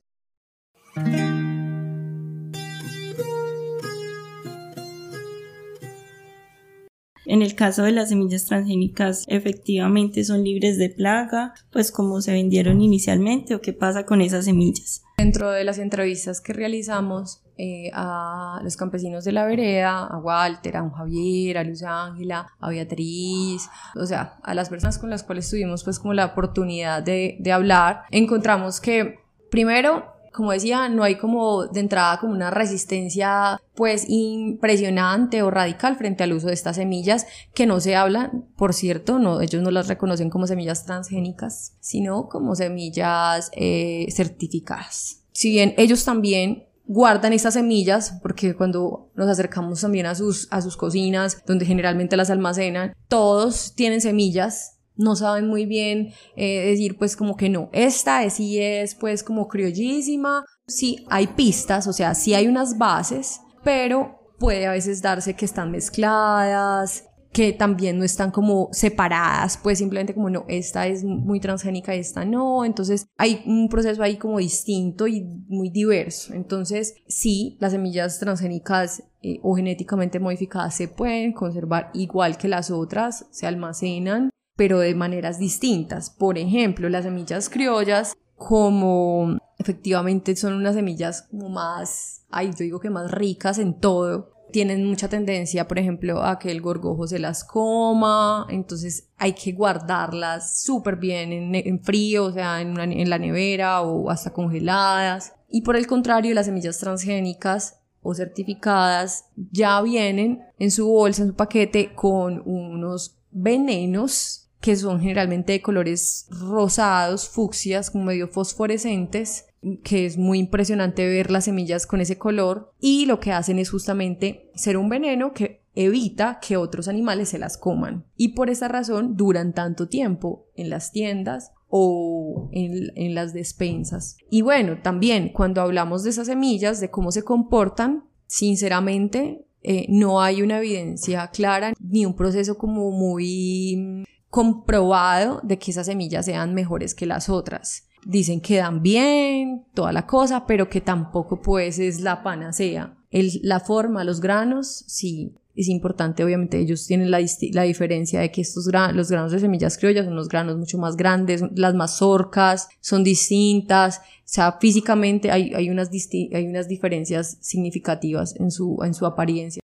En 7.24 7.42
el 7.42 7.54
caso 7.54 7.84
de 7.84 7.92
las 7.92 8.08
semillas 8.08 8.46
transgénicas, 8.46 9.24
efectivamente 9.28 10.24
son 10.24 10.42
libres 10.42 10.78
de 10.78 10.90
plaga, 10.90 11.54
pues 11.70 11.92
como 11.92 12.20
se 12.20 12.32
vendieron 12.32 12.80
inicialmente 12.80 13.54
o 13.54 13.60
qué 13.60 13.72
pasa 13.72 14.04
con 14.04 14.20
esas 14.20 14.46
semillas. 14.46 15.04
Dentro 15.16 15.52
de 15.52 15.62
las 15.62 15.78
entrevistas 15.78 16.40
que 16.40 16.54
realizamos 16.54 17.45
eh, 17.58 17.90
a 17.92 18.60
los 18.62 18.76
campesinos 18.76 19.24
de 19.24 19.32
la 19.32 19.46
vereda, 19.46 20.06
a 20.06 20.18
Walter, 20.18 20.76
a 20.76 20.82
un 20.82 20.92
Javier, 20.92 21.58
a 21.58 21.64
Luz 21.64 21.82
Ángela, 21.82 22.46
a 22.60 22.68
Beatriz, 22.68 23.68
o 23.94 24.06
sea, 24.06 24.38
a 24.42 24.54
las 24.54 24.68
personas 24.68 24.98
con 24.98 25.10
las 25.10 25.22
cuales 25.22 25.48
tuvimos 25.48 25.84
pues 25.84 25.98
como 25.98 26.14
la 26.14 26.26
oportunidad 26.26 27.02
de, 27.02 27.36
de 27.40 27.52
hablar, 27.52 28.02
encontramos 28.10 28.80
que 28.80 29.20
primero 29.50 30.16
como 30.36 30.52
decía, 30.52 30.90
no 30.90 31.02
hay 31.02 31.14
como 31.14 31.64
de 31.66 31.80
entrada 31.80 32.20
como 32.20 32.34
una 32.34 32.50
resistencia 32.50 33.58
pues 33.74 34.04
impresionante 34.06 35.42
o 35.42 35.50
radical 35.50 35.96
frente 35.96 36.24
al 36.24 36.34
uso 36.34 36.48
de 36.48 36.52
estas 36.52 36.76
semillas 36.76 37.26
que 37.54 37.64
no 37.64 37.80
se 37.80 37.96
hablan, 37.96 38.44
por 38.54 38.74
cierto, 38.74 39.18
no, 39.18 39.40
ellos 39.40 39.62
no 39.62 39.70
las 39.70 39.88
reconocen 39.88 40.28
como 40.28 40.46
semillas 40.46 40.84
transgénicas, 40.84 41.76
sino 41.80 42.28
como 42.28 42.54
semillas 42.54 43.50
eh, 43.54 44.06
certificadas. 44.10 45.22
Si 45.32 45.50
bien 45.50 45.72
ellos 45.78 46.04
también 46.04 46.66
guardan 46.86 47.32
estas 47.32 47.54
semillas 47.54 48.18
porque 48.22 48.54
cuando 48.54 49.10
nos 49.14 49.28
acercamos 49.28 49.80
también 49.80 50.06
a 50.06 50.14
sus, 50.14 50.48
a 50.50 50.60
sus 50.62 50.76
cocinas 50.76 51.42
donde 51.46 51.66
generalmente 51.66 52.16
las 52.16 52.30
almacenan, 52.30 52.94
todos 53.08 53.74
tienen 53.74 54.00
semillas 54.00 54.76
no 54.96 55.14
saben 55.14 55.46
muy 55.46 55.66
bien 55.66 56.12
eh, 56.36 56.70
decir 56.70 56.96
pues 56.98 57.16
como 57.16 57.36
que 57.36 57.48
no, 57.48 57.68
esta 57.72 58.28
sí 58.30 58.58
es 58.60 58.94
pues 58.94 59.22
como 59.22 59.48
criollísima, 59.48 60.44
sí 60.66 61.04
hay 61.10 61.26
pistas, 61.26 61.86
o 61.86 61.92
sea, 61.92 62.14
sí 62.14 62.34
hay 62.34 62.48
unas 62.48 62.78
bases, 62.78 63.40
pero 63.62 64.34
puede 64.38 64.66
a 64.66 64.72
veces 64.72 65.02
darse 65.02 65.34
que 65.34 65.44
están 65.44 65.70
mezcladas, 65.70 67.04
que 67.36 67.52
también 67.52 67.98
no 67.98 68.04
están 68.04 68.30
como 68.30 68.70
separadas, 68.72 69.58
pues 69.62 69.76
simplemente 69.76 70.14
como 70.14 70.30
no, 70.30 70.46
esta 70.48 70.86
es 70.86 71.04
muy 71.04 71.38
transgénica, 71.38 71.92
esta 71.92 72.24
no, 72.24 72.64
entonces 72.64 73.08
hay 73.18 73.42
un 73.44 73.68
proceso 73.68 74.02
ahí 74.02 74.16
como 74.16 74.38
distinto 74.38 75.06
y 75.06 75.20
muy 75.46 75.68
diverso. 75.68 76.32
Entonces, 76.32 76.94
sí, 77.06 77.58
las 77.60 77.72
semillas 77.72 78.18
transgénicas 78.20 79.02
eh, 79.20 79.38
o 79.42 79.54
genéticamente 79.54 80.18
modificadas 80.18 80.76
se 80.76 80.88
pueden 80.88 81.34
conservar 81.34 81.90
igual 81.92 82.38
que 82.38 82.48
las 82.48 82.70
otras, 82.70 83.26
se 83.30 83.46
almacenan 83.46 84.30
pero 84.56 84.78
de 84.78 84.94
maneras 84.94 85.38
distintas. 85.38 86.08
Por 86.08 86.38
ejemplo, 86.38 86.88
las 86.88 87.04
semillas 87.04 87.50
criollas, 87.50 88.14
como 88.34 89.36
efectivamente 89.58 90.34
son 90.36 90.54
unas 90.54 90.74
semillas 90.74 91.28
más, 91.32 92.24
ay, 92.30 92.52
yo 92.52 92.64
digo 92.64 92.80
que 92.80 92.88
más 92.88 93.10
ricas 93.10 93.58
en 93.58 93.78
todo, 93.78 94.30
tienen 94.52 94.84
mucha 94.84 95.08
tendencia, 95.08 95.68
por 95.68 95.78
ejemplo, 95.78 96.22
a 96.22 96.38
que 96.38 96.50
el 96.50 96.60
gorgojo 96.60 97.06
se 97.06 97.18
las 97.18 97.44
coma, 97.44 98.46
entonces 98.48 99.08
hay 99.16 99.32
que 99.32 99.52
guardarlas 99.52 100.62
súper 100.62 100.96
bien 100.96 101.54
en, 101.54 101.82
frío, 101.82 102.26
o 102.26 102.32
sea, 102.32 102.60
en, 102.60 102.78
en 102.78 103.10
la 103.10 103.18
nevera 103.18 103.82
o 103.82 104.10
hasta 104.10 104.32
congeladas. 104.32 105.34
Y 105.48 105.62
por 105.62 105.76
el 105.76 105.86
contrario, 105.86 106.34
las 106.34 106.46
semillas 106.46 106.78
transgénicas 106.78 107.80
o 108.02 108.14
certificadas 108.14 109.26
ya 109.50 109.80
vienen 109.82 110.42
en 110.58 110.70
su 110.70 110.86
bolsa, 110.86 111.22
en 111.22 111.28
su 111.28 111.34
paquete, 111.34 111.92
con 111.94 112.42
unos 112.44 113.18
venenos 113.30 114.46
que 114.60 114.76
son 114.76 115.00
generalmente 115.00 115.52
de 115.52 115.62
colores 115.62 116.26
rosados, 116.30 117.28
fucsias, 117.28 117.90
como 117.90 118.04
medio 118.04 118.28
fosforescentes, 118.28 119.46
que 119.82 120.06
es 120.06 120.16
muy 120.16 120.38
impresionante 120.38 121.06
ver 121.08 121.30
las 121.30 121.44
semillas 121.44 121.86
con 121.86 122.00
ese 122.00 122.18
color 122.18 122.72
y 122.80 123.06
lo 123.06 123.20
que 123.20 123.32
hacen 123.32 123.58
es 123.58 123.70
justamente 123.70 124.50
ser 124.54 124.76
un 124.76 124.88
veneno 124.88 125.32
que 125.32 125.62
evita 125.74 126.38
que 126.40 126.56
otros 126.56 126.88
animales 126.88 127.28
se 127.28 127.38
las 127.38 127.56
coman 127.56 128.04
y 128.16 128.28
por 128.28 128.48
esa 128.48 128.68
razón 128.68 129.16
duran 129.16 129.52
tanto 129.52 129.88
tiempo 129.88 130.46
en 130.54 130.70
las 130.70 130.92
tiendas 130.92 131.52
o 131.68 132.48
en, 132.52 133.14
las 133.14 133.32
despensas. 133.32 134.16
Y 134.30 134.42
bueno, 134.42 134.78
también 134.82 135.30
cuando 135.32 135.60
hablamos 135.60 136.04
de 136.04 136.10
esas 136.10 136.28
semillas, 136.28 136.80
de 136.80 136.90
cómo 136.90 137.10
se 137.10 137.24
comportan, 137.24 138.04
sinceramente 138.26 139.46
eh, 139.62 139.86
no 139.88 140.22
hay 140.22 140.42
una 140.42 140.58
evidencia 140.58 141.28
clara 141.28 141.72
ni 141.80 142.06
un 142.06 142.14
proceso 142.14 142.56
como 142.56 142.92
muy 142.92 144.04
comprobado 144.30 145.40
de 145.42 145.58
que 145.58 145.72
esas 145.72 145.86
semillas 145.86 146.26
sean 146.26 146.54
mejores 146.54 146.94
que 146.94 147.06
las 147.06 147.28
otras. 147.28 147.85
Dicen 148.08 148.40
que 148.40 148.58
dan 148.58 148.82
bien, 148.82 149.64
toda 149.74 149.92
la 149.92 150.06
cosa, 150.06 150.46
pero 150.46 150.68
que 150.68 150.80
tampoco 150.80 151.42
pues 151.42 151.80
es 151.80 152.00
la 152.00 152.22
panacea. 152.22 152.96
El, 153.10 153.40
la 153.42 153.58
forma, 153.58 154.04
los 154.04 154.20
granos, 154.20 154.84
sí, 154.86 155.34
es 155.56 155.68
importante, 155.68 156.22
obviamente 156.22 156.58
ellos 156.60 156.86
tienen 156.86 157.10
la, 157.10 157.18
la 157.52 157.62
diferencia 157.62 158.20
de 158.20 158.30
que 158.30 158.42
estos 158.42 158.66
los 158.92 159.10
granos 159.10 159.32
de 159.32 159.40
semillas 159.40 159.76
criollas 159.76 160.04
son 160.04 160.14
los 160.14 160.28
granos 160.28 160.56
mucho 160.56 160.78
más 160.78 160.96
grandes, 160.96 161.42
las 161.54 161.74
mazorcas 161.74 162.68
son 162.80 163.02
distintas, 163.02 163.98
o 163.98 164.02
sea, 164.24 164.58
físicamente 164.60 165.30
hay, 165.30 165.52
hay, 165.54 165.70
unas, 165.70 165.90
hay 165.90 166.46
unas 166.46 166.68
diferencias 166.68 167.38
significativas 167.40 168.36
en 168.38 168.50
su, 168.50 168.78
en 168.84 168.94
su 168.94 169.06
apariencia. 169.06 169.60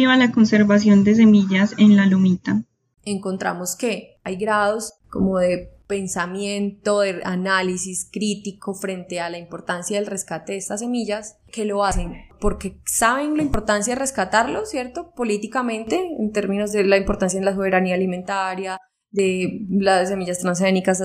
¿Qué 0.00 0.06
motiva 0.06 0.26
la 0.26 0.32
conservación 0.32 1.04
de 1.04 1.14
semillas 1.14 1.74
en 1.76 1.94
la 1.94 2.06
lomita? 2.06 2.62
Encontramos 3.04 3.76
que 3.76 4.18
hay 4.24 4.36
grados 4.36 4.94
como 5.10 5.38
de 5.38 5.74
pensamiento, 5.88 7.00
de 7.00 7.20
análisis 7.22 8.08
crítico 8.10 8.72
frente 8.72 9.20
a 9.20 9.28
la 9.28 9.36
importancia 9.36 9.98
del 9.98 10.06
rescate 10.06 10.52
de 10.52 10.58
estas 10.58 10.80
semillas, 10.80 11.36
que 11.52 11.66
lo 11.66 11.84
hacen 11.84 12.14
porque 12.40 12.80
saben 12.86 13.36
la 13.36 13.42
importancia 13.42 13.92
de 13.92 14.00
rescatarlo, 14.00 14.64
¿cierto? 14.64 15.12
Políticamente, 15.14 16.00
en 16.18 16.32
términos 16.32 16.72
de 16.72 16.84
la 16.84 16.96
importancia 16.96 17.38
en 17.38 17.44
la 17.44 17.54
soberanía 17.54 17.94
alimentaria, 17.94 18.78
de 19.10 19.66
las 19.68 20.08
semillas 20.08 20.38
transgénicas, 20.38 21.02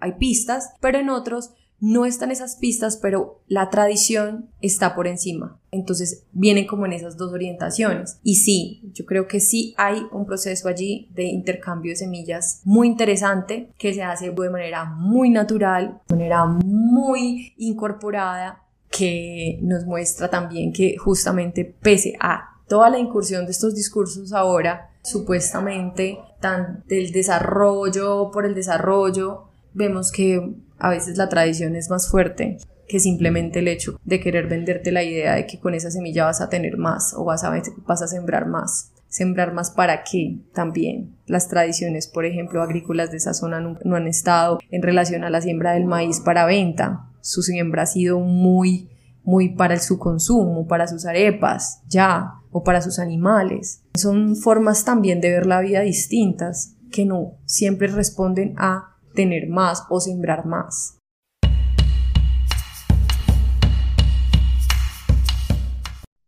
hay 0.00 0.12
pistas, 0.18 0.72
pero 0.80 0.98
en 0.98 1.10
otros 1.10 1.54
no 1.80 2.04
están 2.04 2.30
esas 2.30 2.56
pistas, 2.56 2.98
pero 2.98 3.40
la 3.48 3.70
tradición 3.70 4.50
está 4.60 4.94
por 4.94 5.06
encima. 5.06 5.58
Entonces 5.70 6.24
vienen 6.32 6.66
como 6.66 6.86
en 6.86 6.92
esas 6.92 7.16
dos 7.16 7.32
orientaciones. 7.32 8.18
Y 8.22 8.36
sí, 8.36 8.90
yo 8.92 9.06
creo 9.06 9.26
que 9.26 9.40
sí 9.40 9.74
hay 9.78 10.02
un 10.12 10.26
proceso 10.26 10.68
allí 10.68 11.08
de 11.14 11.24
intercambio 11.24 11.92
de 11.92 11.96
semillas 11.96 12.60
muy 12.64 12.86
interesante 12.86 13.70
que 13.78 13.94
se 13.94 14.02
hace 14.02 14.30
de 14.30 14.50
manera 14.50 14.84
muy 14.84 15.30
natural, 15.30 16.00
de 16.08 16.16
manera 16.16 16.44
muy 16.44 17.54
incorporada, 17.56 18.62
que 18.90 19.58
nos 19.62 19.86
muestra 19.86 20.28
también 20.28 20.72
que 20.72 20.96
justamente 20.98 21.64
pese 21.64 22.16
a 22.20 22.58
toda 22.68 22.90
la 22.90 22.98
incursión 22.98 23.46
de 23.46 23.52
estos 23.52 23.74
discursos 23.74 24.32
ahora, 24.32 24.90
supuestamente 25.02 26.18
tan 26.40 26.84
del 26.86 27.12
desarrollo 27.12 28.30
por 28.32 28.46
el 28.46 28.54
desarrollo, 28.54 29.44
vemos 29.72 30.10
que 30.10 30.54
a 30.80 30.90
veces 30.90 31.16
la 31.16 31.28
tradición 31.28 31.76
es 31.76 31.90
más 31.90 32.08
fuerte 32.08 32.58
que 32.88 32.98
simplemente 32.98 33.60
el 33.60 33.68
hecho 33.68 34.00
de 34.04 34.18
querer 34.18 34.48
venderte 34.48 34.90
la 34.90 35.04
idea 35.04 35.36
de 35.36 35.46
que 35.46 35.60
con 35.60 35.74
esa 35.74 35.92
semilla 35.92 36.24
vas 36.24 36.40
a 36.40 36.48
tener 36.48 36.76
más 36.76 37.14
o 37.14 37.24
vas 37.24 37.44
a, 37.44 37.52
vas 37.86 38.02
a 38.02 38.08
sembrar 38.08 38.48
más. 38.48 38.90
Sembrar 39.06 39.52
más 39.52 39.70
para 39.70 40.02
qué 40.02 40.40
también. 40.52 41.16
Las 41.26 41.48
tradiciones, 41.48 42.08
por 42.08 42.24
ejemplo, 42.24 42.62
agrícolas 42.62 43.12
de 43.12 43.18
esa 43.18 43.34
zona 43.34 43.60
no, 43.60 43.78
no 43.84 43.96
han 43.96 44.08
estado 44.08 44.58
en 44.70 44.82
relación 44.82 45.22
a 45.22 45.30
la 45.30 45.40
siembra 45.40 45.72
del 45.72 45.84
maíz 45.84 46.20
para 46.20 46.46
venta. 46.46 47.08
Su 47.20 47.42
siembra 47.42 47.82
ha 47.82 47.86
sido 47.86 48.18
muy, 48.20 48.90
muy 49.22 49.50
para 49.50 49.78
su 49.78 49.98
consumo, 49.98 50.66
para 50.66 50.88
sus 50.88 51.06
arepas, 51.06 51.82
ya, 51.86 52.40
o 52.50 52.64
para 52.64 52.82
sus 52.82 52.98
animales. 52.98 53.82
Son 53.94 54.34
formas 54.36 54.84
también 54.84 55.20
de 55.20 55.30
ver 55.30 55.46
la 55.46 55.60
vida 55.60 55.80
distintas 55.80 56.76
que 56.90 57.04
no 57.04 57.38
siempre 57.44 57.86
responden 57.88 58.54
a 58.58 58.89
tener 59.14 59.48
más 59.48 59.84
o 59.90 60.00
sembrar 60.00 60.46
más. 60.46 60.98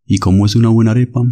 ¿Y 0.06 0.18
cómo 0.18 0.46
es 0.46 0.56
una 0.56 0.68
buena 0.68 0.90
arepa? 0.90 1.22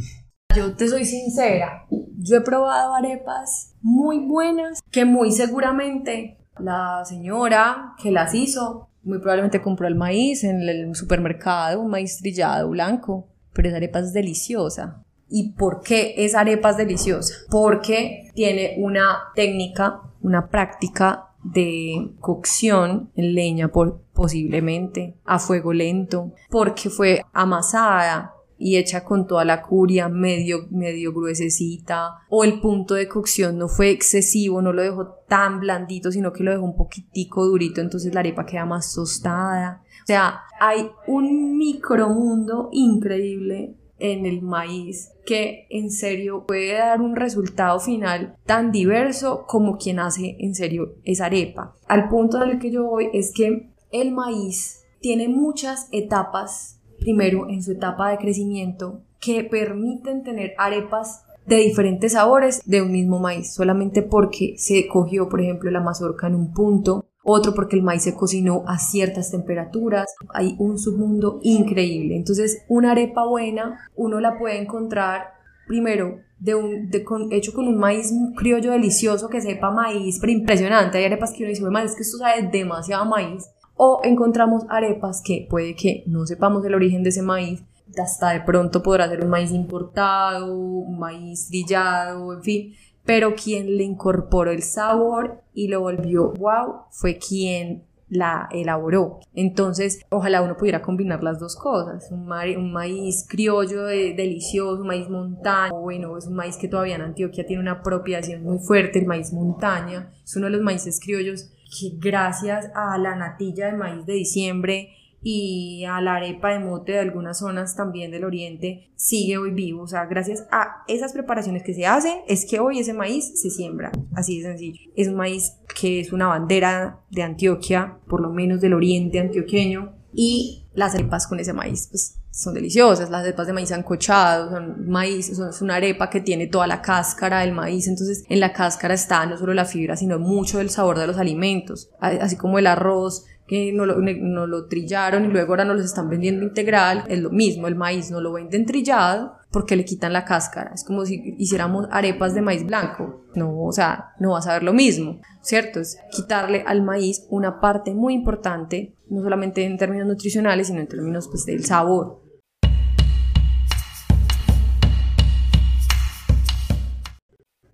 Yo 0.56 0.74
te 0.74 0.88
soy 0.88 1.04
sincera, 1.04 1.86
yo 2.18 2.36
he 2.36 2.40
probado 2.40 2.94
arepas 2.94 3.74
muy 3.82 4.18
buenas 4.18 4.80
que 4.90 5.04
muy 5.04 5.32
seguramente 5.32 6.38
la 6.58 7.04
señora 7.04 7.94
que 8.02 8.10
las 8.10 8.34
hizo 8.34 8.90
muy 9.02 9.18
probablemente 9.18 9.62
compró 9.62 9.86
el 9.86 9.94
maíz 9.94 10.44
en 10.44 10.68
el 10.68 10.94
supermercado, 10.94 11.80
un 11.80 11.90
maíz 11.90 12.18
trillado 12.18 12.68
blanco, 12.68 13.28
pero 13.52 13.68
esa 13.68 13.78
arepa 13.78 14.00
es 14.00 14.12
deliciosa. 14.12 15.02
¿Y 15.28 15.52
por 15.52 15.82
qué 15.82 16.14
esa 16.18 16.40
arepa 16.40 16.70
es 16.70 16.76
deliciosa? 16.76 17.34
Porque 17.50 18.30
tiene 18.34 18.76
una 18.78 19.18
técnica, 19.34 20.00
una 20.20 20.48
práctica 20.48 21.29
de 21.42 22.12
cocción 22.20 23.10
en 23.16 23.34
leña 23.34 23.68
por, 23.68 24.02
posiblemente 24.12 25.16
a 25.24 25.38
fuego 25.38 25.72
lento 25.72 26.32
porque 26.50 26.90
fue 26.90 27.22
amasada 27.32 28.34
y 28.58 28.76
hecha 28.76 29.04
con 29.04 29.26
toda 29.26 29.46
la 29.46 29.62
curia 29.62 30.10
medio 30.10 30.66
medio 30.70 31.14
gruesecita 31.14 32.18
o 32.28 32.44
el 32.44 32.60
punto 32.60 32.94
de 32.94 33.08
cocción 33.08 33.56
no 33.56 33.68
fue 33.68 33.90
excesivo 33.90 34.60
no 34.60 34.74
lo 34.74 34.82
dejó 34.82 35.06
tan 35.26 35.60
blandito 35.60 36.12
sino 36.12 36.32
que 36.32 36.44
lo 36.44 36.50
dejó 36.50 36.64
un 36.64 36.76
poquitico 36.76 37.46
durito 37.46 37.80
entonces 37.80 38.12
la 38.12 38.20
arepa 38.20 38.44
queda 38.44 38.66
más 38.66 38.92
tostada. 38.94 39.82
O 40.02 40.06
sea 40.06 40.40
hay 40.60 40.90
un 41.06 41.56
micromundo 41.56 42.68
increíble 42.72 43.79
en 44.00 44.26
el 44.26 44.42
maíz 44.42 45.12
que 45.24 45.66
en 45.70 45.90
serio 45.90 46.44
puede 46.46 46.74
dar 46.74 47.00
un 47.00 47.14
resultado 47.14 47.78
final 47.78 48.34
tan 48.44 48.72
diverso 48.72 49.44
como 49.46 49.76
quien 49.76 50.00
hace 50.00 50.36
en 50.40 50.54
serio 50.54 50.96
esa 51.04 51.26
arepa. 51.26 51.76
Al 51.86 52.08
punto 52.08 52.42
en 52.42 52.50
el 52.50 52.58
que 52.58 52.70
yo 52.70 52.84
voy 52.84 53.10
es 53.12 53.32
que 53.32 53.70
el 53.92 54.12
maíz 54.12 54.84
tiene 55.00 55.28
muchas 55.28 55.88
etapas, 55.92 56.80
primero 56.98 57.48
en 57.48 57.62
su 57.62 57.72
etapa 57.72 58.10
de 58.10 58.18
crecimiento, 58.18 59.02
que 59.20 59.44
permiten 59.44 60.22
tener 60.22 60.54
arepas 60.58 61.24
de 61.56 61.64
diferentes 61.64 62.12
sabores 62.12 62.62
de 62.64 62.80
un 62.80 62.92
mismo 62.92 63.18
maíz, 63.18 63.52
solamente 63.52 64.02
porque 64.02 64.54
se 64.56 64.86
cogió, 64.86 65.28
por 65.28 65.40
ejemplo, 65.40 65.70
la 65.70 65.80
mazorca 65.80 66.28
en 66.28 66.36
un 66.36 66.52
punto, 66.52 67.06
otro 67.24 67.54
porque 67.54 67.76
el 67.76 67.82
maíz 67.82 68.04
se 68.04 68.14
cocinó 68.14 68.62
a 68.66 68.78
ciertas 68.78 69.32
temperaturas. 69.32 70.14
Hay 70.32 70.54
un 70.58 70.78
submundo 70.78 71.40
increíble. 71.42 72.16
Entonces, 72.16 72.64
una 72.68 72.92
arepa 72.92 73.26
buena, 73.26 73.80
uno 73.96 74.20
la 74.20 74.38
puede 74.38 74.58
encontrar 74.58 75.32
primero 75.66 76.20
de 76.38 76.54
un, 76.54 76.88
hecho 77.32 77.52
con 77.52 77.66
un 77.66 77.78
maíz 77.78 78.12
criollo 78.36 78.70
delicioso 78.70 79.28
que 79.28 79.40
sepa 79.40 79.72
maíz, 79.72 80.18
pero 80.20 80.32
impresionante. 80.32 80.98
Hay 80.98 81.04
arepas 81.04 81.32
que 81.32 81.42
uno 81.42 81.50
dice, 81.50 81.64
es 81.84 81.96
que 81.96 82.02
esto 82.02 82.18
sabe 82.18 82.48
demasiado 82.50 83.04
maíz. 83.06 83.50
O 83.74 84.00
encontramos 84.04 84.64
arepas 84.68 85.20
que 85.24 85.46
puede 85.50 85.74
que 85.74 86.04
no 86.06 86.26
sepamos 86.26 86.64
el 86.64 86.74
origen 86.74 87.02
de 87.02 87.08
ese 87.08 87.22
maíz, 87.22 87.62
hasta 88.02 88.30
de 88.30 88.40
pronto 88.40 88.82
podrá 88.82 89.08
ser 89.08 89.24
un 89.24 89.30
maíz 89.30 89.52
importado, 89.52 90.54
un 90.54 90.98
maíz 90.98 91.48
trillado, 91.48 92.32
en 92.34 92.42
fin 92.42 92.74
pero 93.04 93.34
quien 93.34 93.76
le 93.76 93.82
incorporó 93.82 94.50
el 94.50 94.62
sabor 94.62 95.42
y 95.52 95.68
lo 95.68 95.80
volvió 95.80 96.32
wow 96.32 96.82
fue 96.90 97.18
quien 97.18 97.84
la 98.08 98.48
elaboró. 98.50 99.20
Entonces, 99.34 100.00
ojalá 100.10 100.42
uno 100.42 100.56
pudiera 100.56 100.82
combinar 100.82 101.22
las 101.22 101.38
dos 101.38 101.56
cosas. 101.56 102.08
Un, 102.10 102.26
maíz 102.72 103.26
criollo 103.28 103.84
delicioso, 103.84 104.82
un 104.82 104.88
maíz 104.88 105.08
montaña. 105.08 105.72
Bueno, 105.72 106.18
es 106.18 106.26
un 106.26 106.34
maíz 106.34 106.56
que 106.56 106.66
todavía 106.66 106.96
en 106.96 107.02
Antioquia 107.02 107.46
tiene 107.46 107.62
una 107.62 107.72
apropiación 107.72 108.42
muy 108.42 108.58
fuerte, 108.58 108.98
el 108.98 109.06
maíz 109.06 109.32
montaña. 109.32 110.10
Es 110.24 110.36
uno 110.36 110.46
de 110.46 110.52
los 110.52 110.60
maíces 110.60 110.98
criollos 111.00 111.50
que 111.78 111.96
gracias 111.98 112.70
a 112.74 112.98
la 112.98 113.14
natilla 113.14 113.66
de 113.66 113.72
maíz 113.72 114.04
de 114.06 114.14
diciembre 114.14 114.90
y 115.22 115.84
a 115.84 116.00
la 116.00 116.16
arepa 116.16 116.50
de 116.50 116.60
mote 116.60 116.92
de 116.92 117.00
algunas 117.00 117.38
zonas 117.38 117.76
también 117.76 118.10
del 118.10 118.24
oriente 118.24 118.90
sigue 118.96 119.38
hoy 119.38 119.50
vivo. 119.50 119.82
O 119.82 119.86
sea, 119.86 120.06
gracias 120.06 120.46
a 120.50 120.82
esas 120.88 121.12
preparaciones 121.12 121.62
que 121.62 121.74
se 121.74 121.86
hacen 121.86 122.18
es 122.26 122.46
que 122.46 122.60
hoy 122.60 122.78
ese 122.78 122.92
maíz 122.92 123.40
se 123.40 123.50
siembra. 123.50 123.92
Así 124.14 124.38
de 124.38 124.48
sencillo. 124.48 124.80
Es 124.96 125.08
un 125.08 125.16
maíz 125.16 125.56
que 125.80 126.00
es 126.00 126.12
una 126.12 126.28
bandera 126.28 127.00
de 127.10 127.22
Antioquia, 127.22 127.98
por 128.08 128.20
lo 128.20 128.30
menos 128.30 128.60
del 128.60 128.74
oriente 128.74 129.20
antioqueño. 129.20 129.94
Y 130.12 130.66
las 130.74 130.94
arepas 130.94 131.26
con 131.26 131.38
ese 131.38 131.52
maíz, 131.52 131.86
pues 131.88 132.20
son 132.32 132.54
deliciosas, 132.54 133.10
las 133.10 133.22
arepas 133.22 133.46
de 133.46 133.52
maíz 133.52 133.72
ancochado, 133.72 134.50
son 134.50 134.88
maíz, 134.88 135.28
es 135.28 135.62
una 135.62 135.76
arepa 135.76 136.08
que 136.08 136.20
tiene 136.20 136.46
toda 136.46 136.66
la 136.66 136.80
cáscara 136.80 137.40
del 137.40 137.52
maíz, 137.52 137.88
entonces 137.88 138.24
en 138.28 138.40
la 138.40 138.52
cáscara 138.52 138.94
está 138.94 139.26
no 139.26 139.36
solo 139.36 139.52
la 139.52 139.64
fibra, 139.64 139.96
sino 139.96 140.18
mucho 140.18 140.58
del 140.58 140.70
sabor 140.70 140.98
de 140.98 141.06
los 141.06 141.18
alimentos, 141.18 141.90
así 142.00 142.36
como 142.36 142.58
el 142.58 142.68
arroz, 142.68 143.26
que 143.50 143.72
no 143.72 143.84
lo, 143.84 144.66
trillaron 144.68 145.24
y 145.24 145.28
luego 145.28 145.50
ahora 145.50 145.64
no 145.64 145.74
los 145.74 145.84
están 145.84 146.08
vendiendo 146.08 146.44
integral, 146.44 147.02
es 147.08 147.18
lo 147.18 147.30
mismo, 147.30 147.66
el 147.66 147.74
maíz 147.74 148.08
no 148.12 148.20
lo 148.20 148.32
venden 148.32 148.64
trillado 148.64 149.32
porque 149.50 149.74
le 149.74 149.84
quitan 149.84 150.12
la 150.12 150.24
cáscara, 150.24 150.70
es 150.72 150.84
como 150.84 151.04
si 151.04 151.34
hiciéramos 151.36 151.88
arepas 151.90 152.32
de 152.32 152.42
maíz 152.42 152.64
blanco, 152.64 153.24
no, 153.34 153.64
o 153.64 153.72
sea, 153.72 154.12
no 154.20 154.30
vas 154.30 154.46
a 154.46 154.52
ver 154.52 154.62
lo 154.62 154.72
mismo, 154.72 155.20
¿cierto? 155.42 155.80
Es 155.80 155.98
quitarle 156.12 156.62
al 156.64 156.82
maíz 156.82 157.26
una 157.28 157.58
parte 157.58 157.92
muy 157.92 158.14
importante, 158.14 158.94
no 159.08 159.20
solamente 159.20 159.64
en 159.64 159.78
términos 159.78 160.06
nutricionales, 160.06 160.68
sino 160.68 160.78
en 160.78 160.86
términos 160.86 161.26
pues 161.26 161.44
del 161.44 161.64
sabor. 161.64 162.22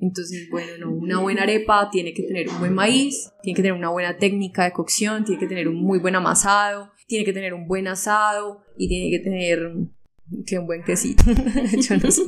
Entonces, 0.06 0.48
bueno, 0.50 0.72
no, 0.78 0.90
una 0.92 1.20
buena 1.20 1.42
arepa 1.42 1.90
tiene 1.90 2.14
que 2.14 2.22
tener 2.22 2.48
un 2.48 2.60
buen 2.60 2.72
maíz, 2.72 3.32
tiene 3.42 3.56
que 3.56 3.62
tener 3.62 3.76
una 3.76 3.90
buena 3.90 4.16
técnica 4.16 4.62
de 4.62 4.72
cocción, 4.72 5.24
tiene 5.24 5.40
que 5.40 5.48
tener 5.48 5.66
un 5.66 5.82
muy 5.82 5.98
buen 5.98 6.14
amasado, 6.14 6.92
tiene 7.08 7.24
que 7.24 7.32
tener 7.32 7.54
un 7.54 7.66
buen 7.66 7.88
asado 7.88 8.62
y 8.78 8.86
tiene 8.86 9.10
que 9.10 9.18
tener 9.18 9.72
que 10.46 10.60
un 10.60 10.66
buen 10.66 10.84
quesito. 10.84 11.24
Yo 11.80 11.96
no 11.96 12.10
sé. 12.10 12.22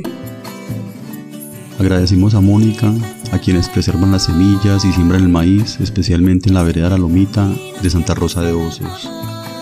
Agradecimos 1.79 2.35
a 2.35 2.41
Mónica, 2.41 2.93
a 3.31 3.39
quienes 3.39 3.69
preservan 3.69 4.11
las 4.11 4.25
semillas 4.25 4.85
y 4.85 4.91
siembran 4.93 5.23
el 5.23 5.29
maíz, 5.29 5.79
especialmente 5.81 6.49
en 6.49 6.55
la 6.55 6.65
vereda 6.65 6.91
La 6.91 6.99
Lomita 6.99 7.49
de 7.81 7.91
Santa 7.91 8.15
Rosa 8.15 8.43
de 8.43 8.51
Osos. 8.53 9.09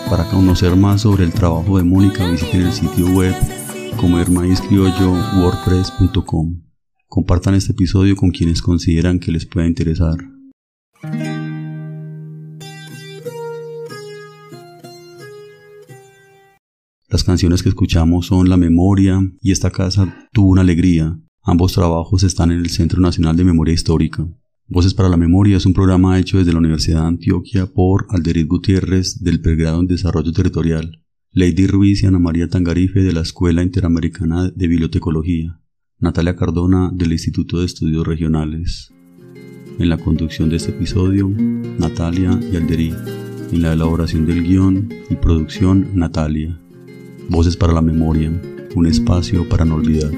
Para 0.09 0.23
conocer 0.23 0.75
más 0.75 1.01
sobre 1.01 1.23
el 1.23 1.33
trabajo 1.33 1.77
de 1.77 1.83
Mónica, 1.83 2.27
visiten 2.27 2.63
el 2.63 2.73
sitio 2.73 3.05
web 3.13 3.35
comermaízcriollo.wordpress.com. 3.97 6.66
Compartan 7.09 7.55
este 7.55 7.71
episodio 7.71 8.17
con 8.17 8.31
quienes 8.31 8.61
consideran 8.61 9.19
que 9.19 9.31
les 9.31 9.45
pueda 9.45 9.65
interesar. 9.65 10.17
Las 17.09 17.23
canciones 17.23 17.63
que 17.63 17.69
escuchamos 17.69 18.25
son 18.25 18.49
La 18.49 18.57
Memoria 18.57 19.21
y 19.41 19.51
Esta 19.51 19.71
casa 19.71 20.27
tuvo 20.33 20.49
una 20.49 20.61
alegría. 20.61 21.17
Ambos 21.41 21.71
trabajos 21.71 22.23
están 22.23 22.51
en 22.51 22.59
el 22.59 22.69
Centro 22.69 22.99
Nacional 22.99 23.37
de 23.37 23.45
Memoria 23.45 23.73
Histórica. 23.73 24.27
Voces 24.67 24.93
para 24.93 25.07
la 25.07 25.15
Memoria 25.15 25.55
es 25.55 25.65
un 25.65 25.73
programa 25.73 26.19
hecho 26.19 26.39
desde 26.39 26.51
la 26.51 26.59
Universidad 26.59 27.03
de 27.03 27.07
Antioquia 27.07 27.67
por 27.67 28.05
Alderit 28.09 28.49
Gutiérrez 28.49 29.23
del 29.23 29.39
Pregrado 29.39 29.79
en 29.79 29.87
Desarrollo 29.87 30.33
Territorial, 30.33 31.01
Lady 31.31 31.67
Ruiz 31.67 32.03
y 32.03 32.05
Ana 32.05 32.19
María 32.19 32.49
Tangarife 32.49 32.99
de 33.01 33.13
la 33.13 33.21
Escuela 33.21 33.63
Interamericana 33.63 34.51
de 34.53 34.67
Bibliotecología, 34.67 35.61
Natalia 35.99 36.35
Cardona 36.35 36.91
del 36.93 37.11
Instituto 37.11 37.57
de 37.57 37.65
Estudios 37.65 38.05
Regionales. 38.05 38.93
En 39.79 39.89
la 39.89 39.97
conducción 39.97 40.47
de 40.47 40.57
este 40.57 40.69
episodio, 40.69 41.27
Natalia 41.27 42.39
y 42.51 42.55
Alderit. 42.55 42.93
En 43.51 43.63
la 43.63 43.73
elaboración 43.73 44.27
del 44.27 44.43
guion 44.43 44.93
y 45.09 45.15
producción, 45.15 45.89
Natalia. 45.95 46.61
Voces 47.29 47.57
para 47.57 47.73
la 47.73 47.81
Memoria, 47.81 48.31
un 48.75 48.85
espacio 48.85 49.49
para 49.49 49.65
no 49.65 49.73
olvidar. 49.73 50.11